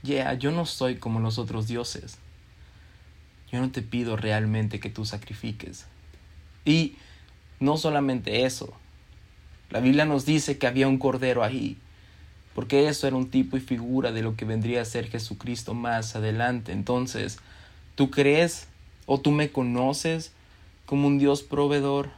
[0.02, 2.16] Yeah, yo no soy como los otros dioses.
[3.54, 5.86] Yo no te pido realmente que tú sacrifiques.
[6.64, 6.96] Y
[7.60, 8.74] no solamente eso,
[9.70, 11.78] la Biblia nos dice que había un cordero ahí,
[12.56, 16.16] porque eso era un tipo y figura de lo que vendría a ser Jesucristo más
[16.16, 16.72] adelante.
[16.72, 17.38] Entonces,
[17.94, 18.66] ¿tú crees
[19.06, 20.32] o tú me conoces
[20.84, 22.10] como un Dios proveedor?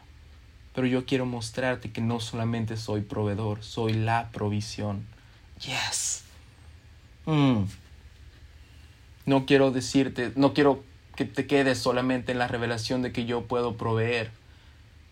[0.75, 5.05] Pero yo quiero mostrarte que no solamente soy proveedor, soy la provisión.
[5.61, 6.25] Yes.
[7.27, 7.65] Mm.
[9.27, 10.83] No quiero decirte, no quiero
[11.17, 14.31] que te quedes solamente en la revelación de que yo puedo proveer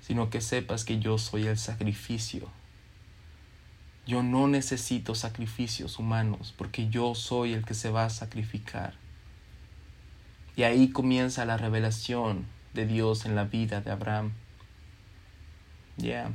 [0.06, 2.50] sino que sepas que yo soy el sacrificio.
[4.06, 8.92] Yo no necesito sacrificios humanos porque yo soy el que se va a sacrificar.
[10.56, 14.32] Y ahí comienza la revelación de Dios en la vida de Abraham.
[15.96, 16.30] Ya.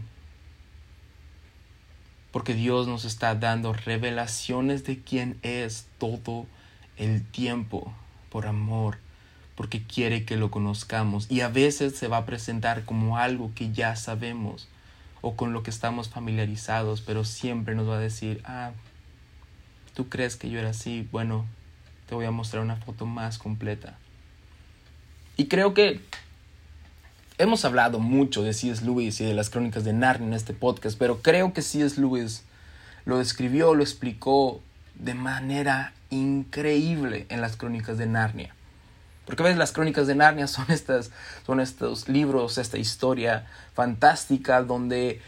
[2.31, 6.47] porque Dios nos está dando revelaciones de quién es todo
[6.97, 7.93] el tiempo
[8.29, 8.97] por amor,
[9.59, 13.73] porque quiere que lo conozcamos y a veces se va a presentar como algo que
[13.73, 14.69] ya sabemos
[15.19, 18.71] o con lo que estamos familiarizados, pero siempre nos va a decir, ah,
[19.93, 21.45] tú crees que yo era así, bueno,
[22.07, 23.97] te voy a mostrar una foto más completa.
[25.35, 25.99] Y creo que
[27.37, 28.85] hemos hablado mucho de C.S.
[28.85, 31.99] Lewis y de las crónicas de Narnia en este podcast, pero creo que C.S.
[31.99, 32.45] Lewis
[33.03, 34.61] lo describió, lo explicó
[34.95, 38.55] de manera increíble en las crónicas de Narnia.
[39.29, 41.11] Porque ves, las crónicas de Narnia son, estas,
[41.45, 45.21] son estos libros, esta historia fantástica donde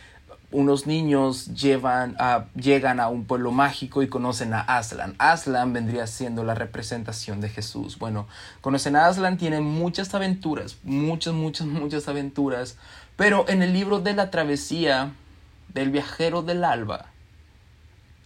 [0.51, 5.13] unos niños llevan a, llegan a un pueblo mágico y conocen a Aslan.
[5.19, 7.99] Aslan vendría siendo la representación de Jesús.
[7.99, 8.27] Bueno,
[8.61, 12.77] conocen a Aslan, tienen muchas aventuras, muchas, muchas, muchas aventuras.
[13.17, 15.11] Pero en el libro de la travesía
[15.75, 17.05] del viajero del alba,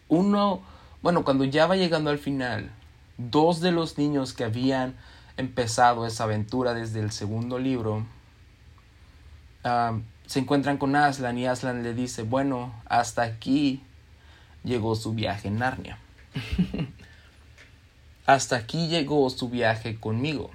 [0.08, 0.62] uno,
[1.02, 2.72] bueno, cuando ya va llegando al final,
[3.18, 4.96] dos de los niños que habían
[5.38, 8.06] empezado esa aventura desde el segundo libro,
[10.28, 13.82] se encuentran con Aslan y Aslan le dice, bueno, hasta aquí
[14.63, 15.98] llegó su viaje en Narnia.
[18.26, 20.52] hasta aquí llegó su viaje conmigo.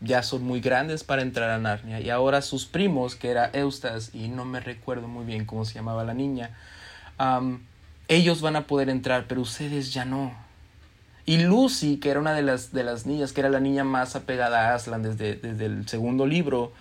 [0.00, 4.14] ya son muy grandes para entrar a Narnia y ahora sus primos, que era Eustas
[4.14, 6.50] y no me recuerdo muy bien cómo se llamaba la niña,
[8.08, 10.45] ellos van a poder entrar, pero ustedes ya no.
[11.26, 14.14] Y Lucy, que era una de las, de las niñas, que era la niña más
[14.14, 16.72] apegada a Aslan desde, desde el segundo libro,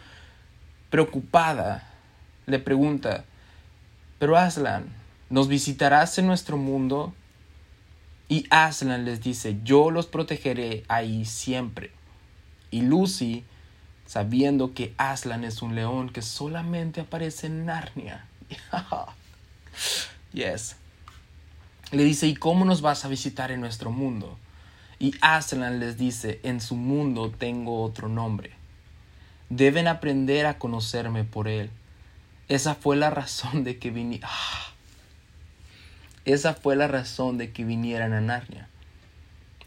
[0.92, 1.90] preocupada,
[2.46, 3.26] le pregunta,
[4.20, 4.86] pero Aslan,
[5.32, 7.14] ¿nos visitarás en nuestro mundo?
[8.30, 11.92] Y Aslan les dice, yo los protegeré ahí siempre.
[12.70, 13.44] Y Lucy,
[14.06, 18.28] sabiendo que Aslan es un león que solamente aparece en Narnia,
[20.34, 20.76] yes,
[21.92, 24.38] le dice, ¿y cómo nos vas a visitar en nuestro mundo?
[25.00, 28.52] Y Aslan les dice, en su mundo tengo otro nombre
[29.50, 31.70] Deben aprender a conocerme por Él.
[32.48, 34.74] Esa fue la razón de que vini ah.
[36.26, 38.68] Esa fue la razón de que vinieran a Narnia.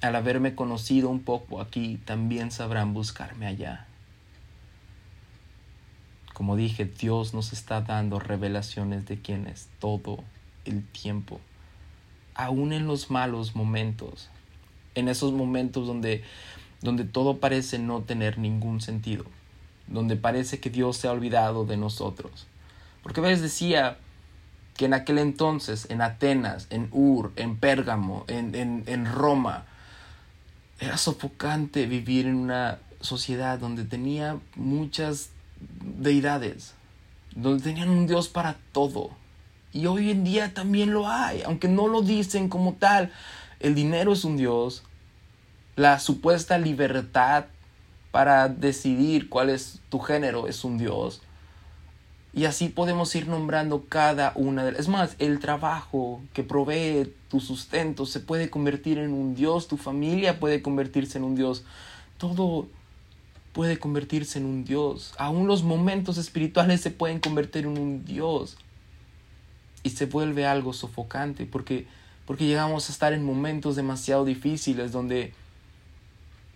[0.01, 3.87] Al haberme conocido un poco aquí, también sabrán buscarme allá.
[6.35, 10.25] Como dije, Dios nos está dando revelaciones de quién es todo
[10.65, 11.41] el tiempo,
[12.39, 14.31] aún en los malos momentos,
[14.95, 16.25] en esos momentos donde,
[16.81, 19.27] donde todo parece no tener ningún sentido
[19.89, 22.47] donde parece que Dios se ha olvidado de nosotros.
[23.03, 23.99] Porque ves, decía
[24.77, 29.65] que en aquel entonces, en Atenas, en Ur, en Pérgamo, en, en, en Roma,
[30.79, 35.31] era sofocante vivir en una sociedad donde tenía muchas
[35.81, 36.75] deidades,
[37.35, 39.11] donde tenían un Dios para todo.
[39.73, 43.13] Y hoy en día también lo hay, aunque no lo dicen como tal.
[43.61, 44.85] El dinero es un Dios,
[45.77, 47.47] la supuesta libertad
[48.11, 51.23] para decidir cuál es tu género es un Dios.
[52.33, 54.81] Y así podemos ir nombrando cada una de las...
[54.83, 59.77] Es más, el trabajo que provee tu sustento se puede convertir en un Dios, tu
[59.77, 61.65] familia puede convertirse en un Dios,
[62.17, 62.69] todo
[63.53, 65.15] puede convertirse en un Dios.
[65.19, 68.57] Aún los momentos espirituales se pueden convertir en un Dios.
[69.83, 71.87] Y se vuelve algo sofocante porque,
[72.27, 75.33] porque llegamos a estar en momentos demasiado difíciles donde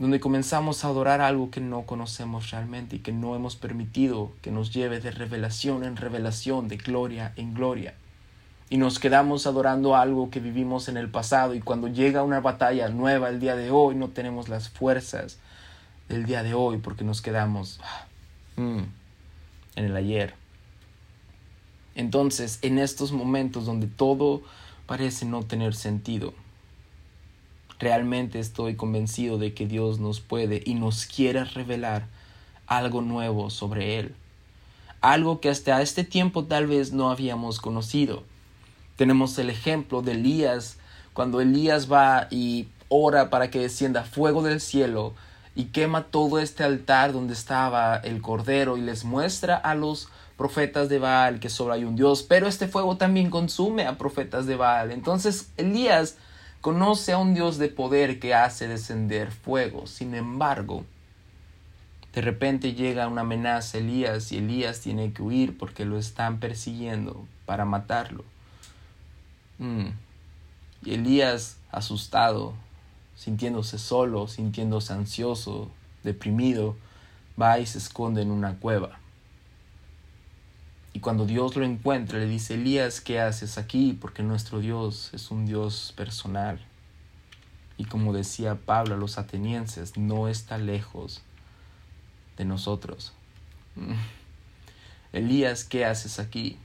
[0.03, 4.51] donde comenzamos a adorar algo que no conocemos realmente y que no hemos permitido que
[4.51, 7.95] nos lleve de revelación en revelación, de gloria en gloria.
[8.69, 12.89] Y nos quedamos adorando algo que vivimos en el pasado y cuando llega una batalla
[12.89, 15.39] nueva el día de hoy no tenemos las fuerzas
[16.09, 17.79] del día de hoy porque nos quedamos
[18.57, 18.83] mm,
[19.77, 20.35] en el ayer.
[21.95, 24.43] Entonces, en estos momentos donde todo
[24.87, 26.33] parece no tener sentido,
[27.83, 32.07] Realmente estoy convencido de que Dios nos puede y nos quiere revelar
[32.69, 34.15] algo nuevo sobre Él.
[35.01, 38.23] Algo que hasta este tiempo tal vez no habíamos conocido.
[38.95, 40.77] Tenemos el ejemplo de Elías,
[41.13, 45.15] cuando Elías va y ora para que descienda fuego del cielo
[45.57, 50.09] y quema todo este altar donde estaba el cordero y les muestra a los
[50.43, 54.45] profetas de Baal que solo hay un Dios, pero este fuego también consume a profetas
[54.47, 54.91] de Baal.
[54.91, 56.17] Entonces Elías
[56.63, 59.89] Conoce a un Dios de poder que hace descender fuego.
[59.89, 60.85] Sin embargo,
[62.15, 66.39] de repente llega una amenaza a Elías y Elías tiene que huir porque lo están
[66.39, 68.25] persiguiendo para matarlo.
[69.59, 69.89] Mm.
[70.85, 72.55] Y Elías, asustado,
[73.17, 75.69] sintiéndose solo, sintiéndose ansioso,
[76.05, 76.77] deprimido,
[77.41, 79.01] va y se esconde en una cueva.
[80.93, 83.97] Y cuando Dios lo encuentra, le dice, Elías, ¿qué haces aquí?
[83.99, 86.61] Porque nuestro Dios es un Dios personal.
[87.79, 91.23] Y como decía Pablo a los atenienses, no está lejos
[92.37, 93.13] de nosotros.
[95.13, 96.59] Elías, ¿qué haces aquí?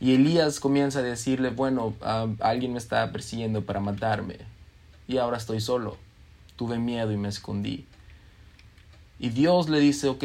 [0.00, 1.94] Y Elías comienza a decirle, bueno,
[2.40, 4.38] alguien me está persiguiendo para matarme.
[5.08, 5.96] Y ahora estoy solo.
[6.56, 7.86] Tuve miedo y me escondí.
[9.18, 10.24] Y Dios le dice, ok,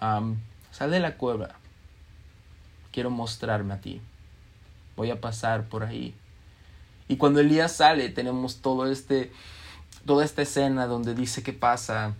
[0.00, 1.54] sal de la cueva.
[2.92, 4.00] Quiero mostrarme a ti.
[4.96, 6.14] Voy a pasar por ahí.
[7.08, 9.32] Y cuando Elías sale, tenemos todo este,
[10.04, 12.14] toda esta escena donde dice que pasa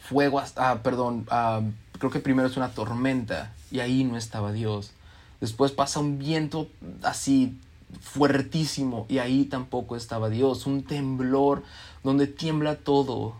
[0.00, 1.62] fuego, ah, perdón, ah,
[1.98, 4.92] creo que primero es una tormenta y ahí no estaba Dios.
[5.40, 6.68] Después pasa un viento
[7.02, 7.58] así
[8.00, 10.66] fuertísimo y ahí tampoco estaba Dios.
[10.66, 11.62] Un temblor
[12.04, 13.34] donde tiembla todo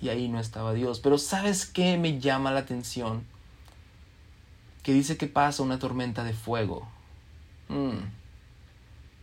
[0.00, 1.00] y ahí no estaba Dios.
[1.00, 3.24] Pero ¿sabes qué me llama la atención?
[4.86, 6.86] Que dice que pasa una tormenta de fuego.
[7.68, 8.06] Mm.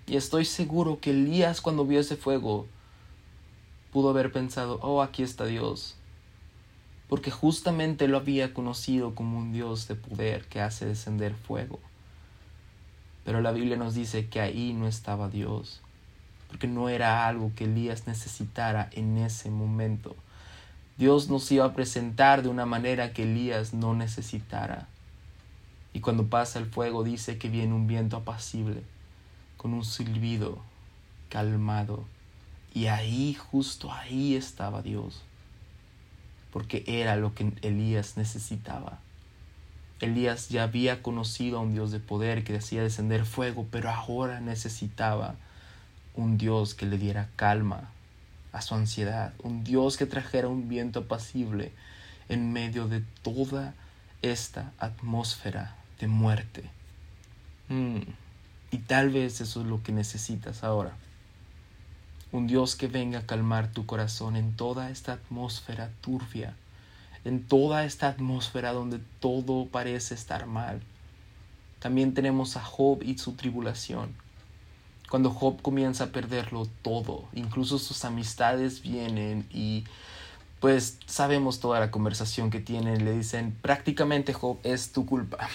[0.07, 2.67] Y estoy seguro que Elías cuando vio ese fuego
[3.93, 5.95] pudo haber pensado, oh, aquí está Dios.
[7.07, 11.79] Porque justamente lo había conocido como un Dios de poder que hace descender fuego.
[13.23, 15.79] Pero la Biblia nos dice que ahí no estaba Dios,
[16.49, 20.13] porque no era algo que Elías necesitara en ese momento.
[20.97, 24.89] Dios nos iba a presentar de una manera que Elías no necesitara.
[25.93, 28.81] Y cuando pasa el fuego dice que viene un viento apacible,
[29.57, 30.61] con un silbido
[31.29, 32.05] calmado.
[32.73, 35.21] Y ahí, justo ahí estaba Dios,
[36.51, 38.99] porque era lo que Elías necesitaba.
[39.99, 44.41] Elías ya había conocido a un Dios de poder que hacía descender fuego, pero ahora
[44.41, 45.35] necesitaba
[46.15, 47.91] un Dios que le diera calma
[48.51, 51.71] a su ansiedad, un Dios que trajera un viento apacible
[52.27, 53.75] en medio de toda
[54.21, 56.69] esta atmósfera de muerte.
[57.69, 57.99] Mm,
[58.71, 60.93] y tal vez eso es lo que necesitas ahora.
[62.31, 66.55] Un Dios que venga a calmar tu corazón en toda esta atmósfera turbia
[67.25, 70.81] en toda esta atmósfera donde todo parece estar mal.
[71.79, 74.13] También tenemos a Job y su tribulación.
[75.09, 79.83] Cuando Job comienza a perderlo todo, incluso sus amistades vienen y
[80.63, 83.03] pues sabemos toda la conversación que tienen.
[83.03, 85.49] Le dicen, prácticamente Job es tu culpa.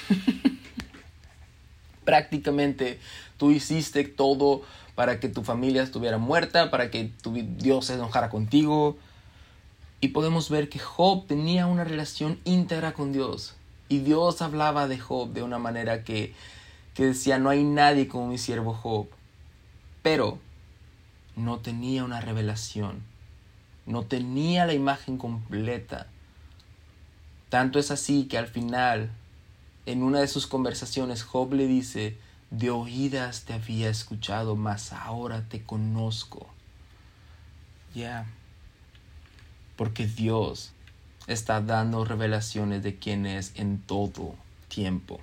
[2.05, 3.01] prácticamente
[3.39, 4.61] tú hiciste todo
[4.95, 8.99] para que tu familia estuviera muerta, para que tu Dios se enojara contigo.
[10.03, 13.55] Y podemos ver que Job tenía una relación íntegra con Dios.
[13.89, 16.35] Y Dios hablaba de Job de una manera que,
[16.93, 19.07] que decía, no hay nadie como mi siervo Job.
[20.03, 20.39] Pero
[21.35, 23.09] no tenía una revelación.
[23.89, 26.07] No tenía la imagen completa.
[27.49, 29.11] Tanto es así que al final,
[29.87, 32.17] en una de sus conversaciones, Job le dice,
[32.53, 36.47] de oídas te había escuchado, mas ahora te conozco.
[37.95, 38.27] Ya
[39.79, 40.73] porque Dios
[41.29, 44.35] está dando revelaciones de quién es en todo
[44.67, 45.21] tiempo.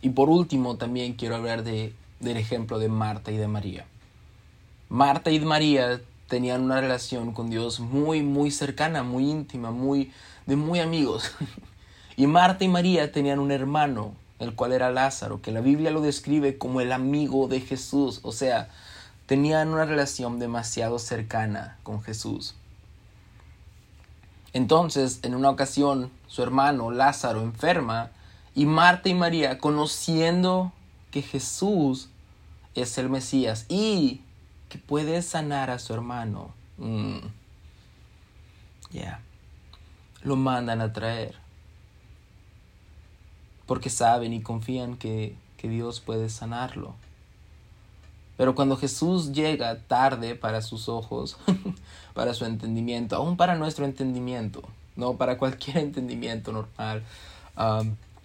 [0.00, 3.86] Y por último, también quiero hablar de, del ejemplo de Marta y de María.
[4.88, 6.00] Marta y María
[6.30, 10.12] tenían una relación con Dios muy, muy cercana, muy íntima, muy,
[10.46, 11.32] de muy amigos.
[12.16, 16.00] y Marta y María tenían un hermano, el cual era Lázaro, que la Biblia lo
[16.00, 18.20] describe como el amigo de Jesús.
[18.22, 18.70] O sea,
[19.26, 22.54] tenían una relación demasiado cercana con Jesús.
[24.52, 28.10] Entonces, en una ocasión, su hermano Lázaro enferma
[28.54, 30.72] y Marta y María, conociendo
[31.10, 32.08] que Jesús
[32.76, 34.20] es el Mesías y
[34.70, 37.18] que puede sanar a su hermano, mm,
[38.92, 39.20] ya,
[40.22, 41.34] lo mandan a traer.
[43.66, 46.94] Porque saben y confían que, que Dios puede sanarlo.
[48.36, 51.36] Pero cuando Jesús llega tarde para sus ojos,
[52.14, 54.62] para su entendimiento, aún para nuestro entendimiento,
[54.96, 57.02] no para cualquier entendimiento normal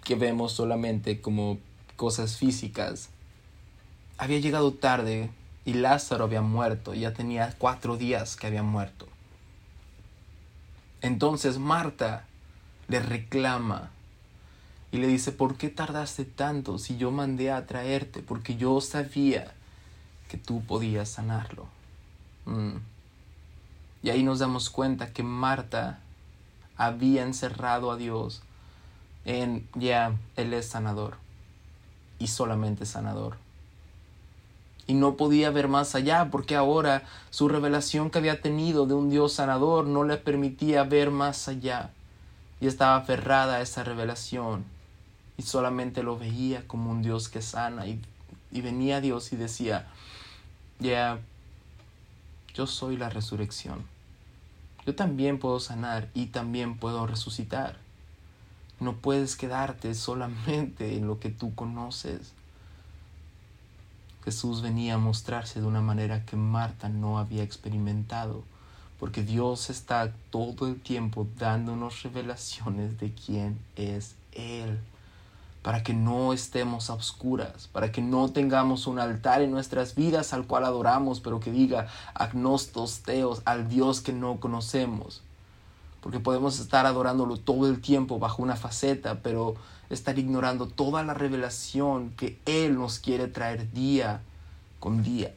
[0.04, 1.58] que vemos solamente como
[1.96, 3.10] cosas físicas,
[4.16, 5.30] había llegado tarde
[5.66, 9.08] y Lázaro había muerto, ya tenía cuatro días que había muerto.
[11.02, 12.24] Entonces Marta
[12.86, 13.90] le reclama
[14.92, 18.22] y le dice, ¿por qué tardaste tanto si yo mandé a traerte?
[18.22, 19.52] Porque yo sabía
[20.28, 21.66] que tú podías sanarlo.
[22.44, 22.76] Mm.
[24.04, 25.98] Y ahí nos damos cuenta que Marta
[26.76, 28.42] había encerrado a Dios
[29.24, 31.16] en ya, Él es sanador
[32.20, 33.45] y solamente sanador.
[34.86, 39.10] Y no podía ver más allá porque ahora su revelación que había tenido de un
[39.10, 41.90] Dios sanador no le permitía ver más allá
[42.60, 44.64] y estaba aferrada a esa revelación
[45.36, 48.00] y solamente lo veía como un Dios que sana y,
[48.50, 49.86] y venía Dios y decía,
[50.78, 51.18] ya,
[52.54, 53.84] yo soy la resurrección.
[54.86, 57.76] Yo también puedo sanar y también puedo resucitar.
[58.80, 62.32] No puedes quedarte solamente en lo que tú conoces.
[64.26, 68.42] Jesús venía a mostrarse de una manera que Marta no había experimentado,
[68.98, 74.80] porque Dios está todo el tiempo dándonos revelaciones de quién es Él,
[75.62, 80.32] para que no estemos a oscuras, para que no tengamos un altar en nuestras vidas
[80.32, 85.22] al cual adoramos, pero que diga agnostos teos al Dios que no conocemos
[86.06, 89.56] porque podemos estar adorándolo todo el tiempo bajo una faceta, pero
[89.90, 94.22] estar ignorando toda la revelación que Él nos quiere traer día
[94.80, 95.34] con día.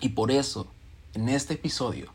[0.00, 0.66] Y por eso,
[1.14, 2.12] en este episodio,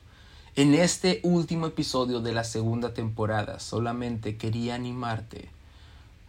[0.55, 5.49] en este último episodio de la segunda temporada, solamente quería animarte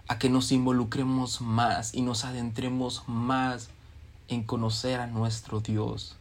[0.08, 3.68] a que nos involucremos más y nos adentremos más
[4.28, 6.16] en conocer a nuestro Dios,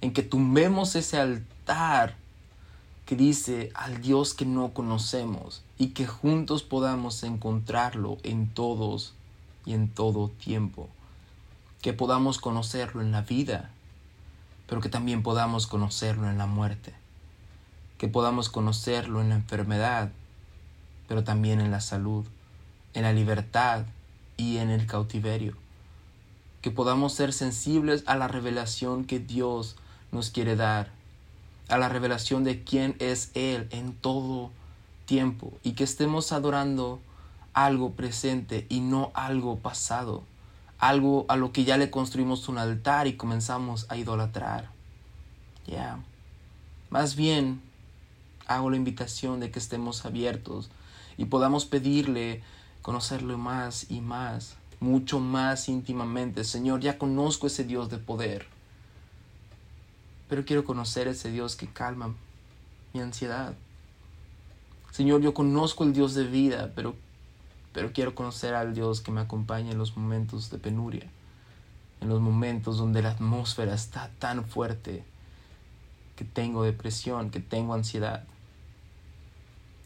[0.00, 2.16] en que tumbemos ese altar
[3.08, 9.14] que dice al Dios que no conocemos y que juntos podamos encontrarlo en todos
[9.64, 10.90] y en todo tiempo.
[11.80, 13.70] Que podamos conocerlo en la vida,
[14.66, 16.92] pero que también podamos conocerlo en la muerte.
[17.96, 20.10] Que podamos conocerlo en la enfermedad,
[21.08, 22.26] pero también en la salud,
[22.92, 23.86] en la libertad
[24.36, 25.56] y en el cautiverio.
[26.60, 29.76] Que podamos ser sensibles a la revelación que Dios
[30.12, 30.97] nos quiere dar
[31.68, 34.50] a la revelación de quién es Él en todo
[35.04, 37.00] tiempo y que estemos adorando
[37.52, 40.22] algo presente y no algo pasado,
[40.78, 44.70] algo a lo que ya le construimos un altar y comenzamos a idolatrar.
[45.66, 45.98] Ya.
[46.90, 47.60] Más bien,
[48.46, 50.70] hago la invitación de que estemos abiertos
[51.16, 52.42] y podamos pedirle
[52.80, 56.44] conocerlo más y más, mucho más íntimamente.
[56.44, 58.57] Señor, ya conozco ese Dios de poder
[60.28, 62.14] pero quiero conocer ese Dios que calma
[62.92, 63.54] mi ansiedad.
[64.90, 66.94] Señor, yo conozco el Dios de vida, pero,
[67.72, 71.10] pero quiero conocer al Dios que me acompaña en los momentos de penuria,
[72.00, 75.04] en los momentos donde la atmósfera está tan fuerte
[76.16, 78.24] que tengo depresión, que tengo ansiedad.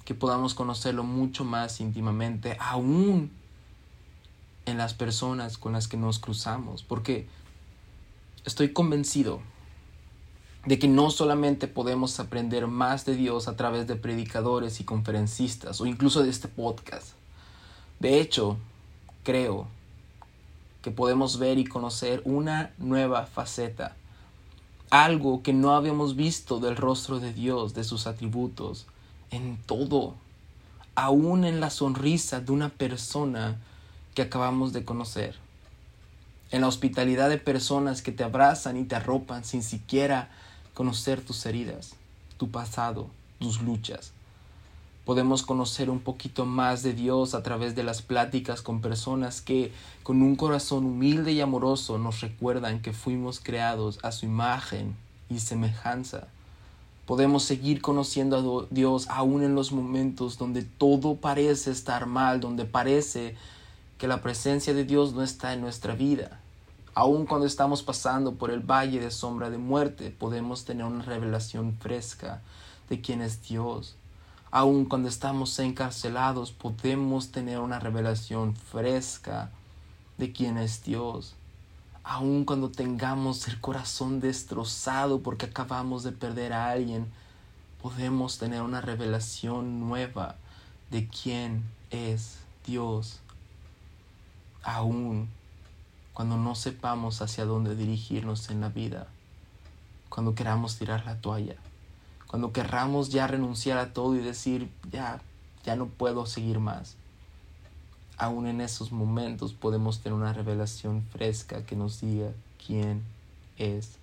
[0.05, 3.31] Que podamos conocerlo mucho más íntimamente, aún
[4.65, 7.29] en las personas con las que nos cruzamos, porque
[8.45, 9.43] estoy convencido
[10.65, 15.81] de que no solamente podemos aprender más de Dios a través de predicadores y conferencistas
[15.81, 17.09] o incluso de este podcast.
[17.99, 18.57] De hecho,
[19.25, 19.67] creo
[20.83, 23.97] que podemos ver y conocer una nueva faceta,
[24.91, 28.87] algo que no habíamos visto del rostro de Dios, de sus atributos,
[29.31, 30.15] en todo,
[30.95, 33.59] aún en la sonrisa de una persona
[34.15, 35.37] que acabamos de conocer,
[36.51, 40.31] en la hospitalidad de personas que te abrazan y te arropan sin siquiera
[40.75, 41.95] conocer tus heridas,
[42.39, 43.09] tu pasado,
[43.39, 44.13] tus luchas.
[45.05, 49.73] Podemos conocer un poquito más de Dios a través de las pláticas con personas que,
[50.05, 54.97] con un corazón humilde y amoroso, nos recuerdan que fuimos creados a su imagen
[55.29, 56.29] y semejanza.
[57.05, 62.65] Podemos seguir conociendo a Dios aún en los momentos donde todo parece estar mal, donde
[62.65, 63.35] parece
[63.99, 66.42] que la presencia de Dios no está en nuestra vida.
[66.95, 71.75] Aun cuando estamos pasando por el valle de sombra de muerte, podemos tener una revelación
[71.81, 72.43] fresca
[72.91, 73.97] de quién es Dios.
[74.51, 79.51] Aun cuando estamos encarcelados, podemos tener una revelación fresca
[80.19, 81.35] de quién es Dios.
[82.05, 87.11] Aun cuando tengamos el corazón destrozado porque acabamos de perder a alguien,
[87.81, 90.37] podemos tener una revelación nueva
[90.91, 92.37] de quién es
[92.67, 93.21] Dios.
[94.63, 95.31] Aún
[96.13, 99.09] cuando no sepamos hacia dónde dirigirnos en la vida,
[100.09, 101.57] cuando queramos tirar la toalla,
[102.27, 105.21] cuando querramos ya renunciar a todo y decir, ya,
[105.65, 106.97] ya no puedo seguir más.
[108.19, 112.31] Aún en esos momentos podemos tener una revelación fresca que nos diga
[112.65, 113.03] quién
[113.59, 113.97] es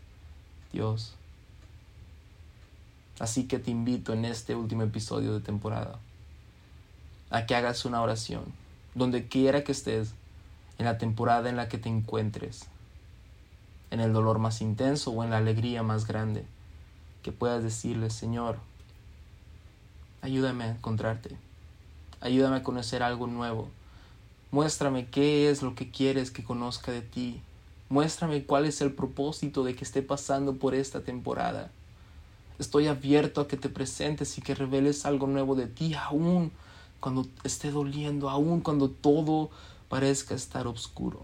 [0.74, 1.14] Dios.
[3.20, 5.99] Así que te invito en este último episodio de temporada
[7.30, 8.43] a que hagas una oración,
[8.95, 10.14] donde quiera que estés,
[10.80, 12.65] en la temporada en la que te encuentres,
[13.91, 16.45] en el dolor más intenso o en la alegría más grande,
[17.21, 18.57] que puedas decirle, Señor,
[20.21, 21.36] ayúdame a encontrarte,
[22.21, 23.67] ayúdame a conocer algo nuevo,
[24.51, 27.41] muéstrame qué es lo que quieres que conozca de ti,
[27.89, 31.71] muéstrame cuál es el propósito de que esté pasando por esta temporada.
[32.57, 36.51] Estoy abierto a que te presentes y que reveles algo nuevo de ti aún
[37.01, 39.49] cuando esté doliendo, aún cuando todo
[39.89, 41.19] parezca estar oscuro.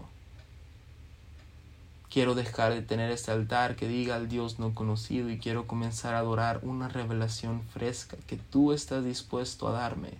[2.10, 6.14] Quiero dejar de tener este altar que diga al Dios no conocido y quiero comenzar
[6.14, 10.14] a adorar una revelación fresca que tú estás dispuesto a darme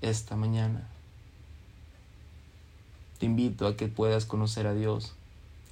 [0.00, 0.86] esta mañana.
[3.18, 5.14] Te invito a que puedas conocer a Dios,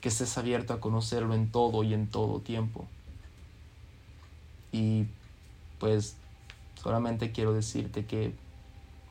[0.00, 2.86] que estés abierto a conocerlo en todo y en todo tiempo.
[4.70, 5.06] Y
[5.78, 6.14] pues
[6.80, 8.34] solamente quiero decirte que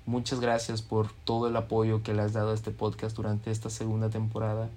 [0.10, 3.70] muchas gracias por todo el apoyo que le has dado a este podcast durante esta
[3.70, 4.68] segunda temporada.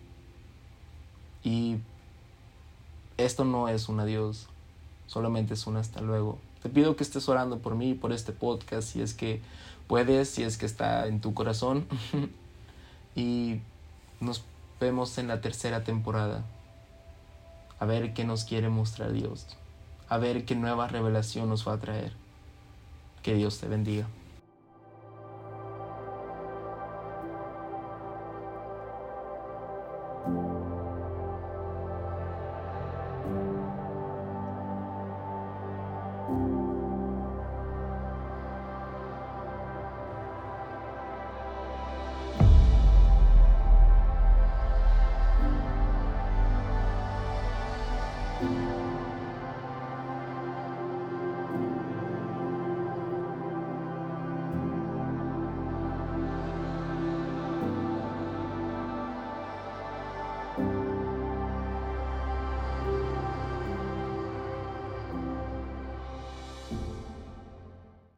[1.43, 1.79] Y
[3.17, 4.47] esto no es un adiós,
[5.07, 6.39] solamente es un hasta luego.
[6.63, 9.41] Te pido que estés orando por mí, por este podcast, si es que
[9.87, 11.87] puedes, si es que está en tu corazón.
[13.17, 13.61] y
[14.21, 14.45] nos
[14.81, 16.45] vemos en la tercera temporada.
[17.81, 19.47] A ver qué nos quiere mostrar Dios.
[20.11, 22.13] A ver qué nueva revelación nos va a traer.
[23.23, 24.07] Que Dios te bendiga.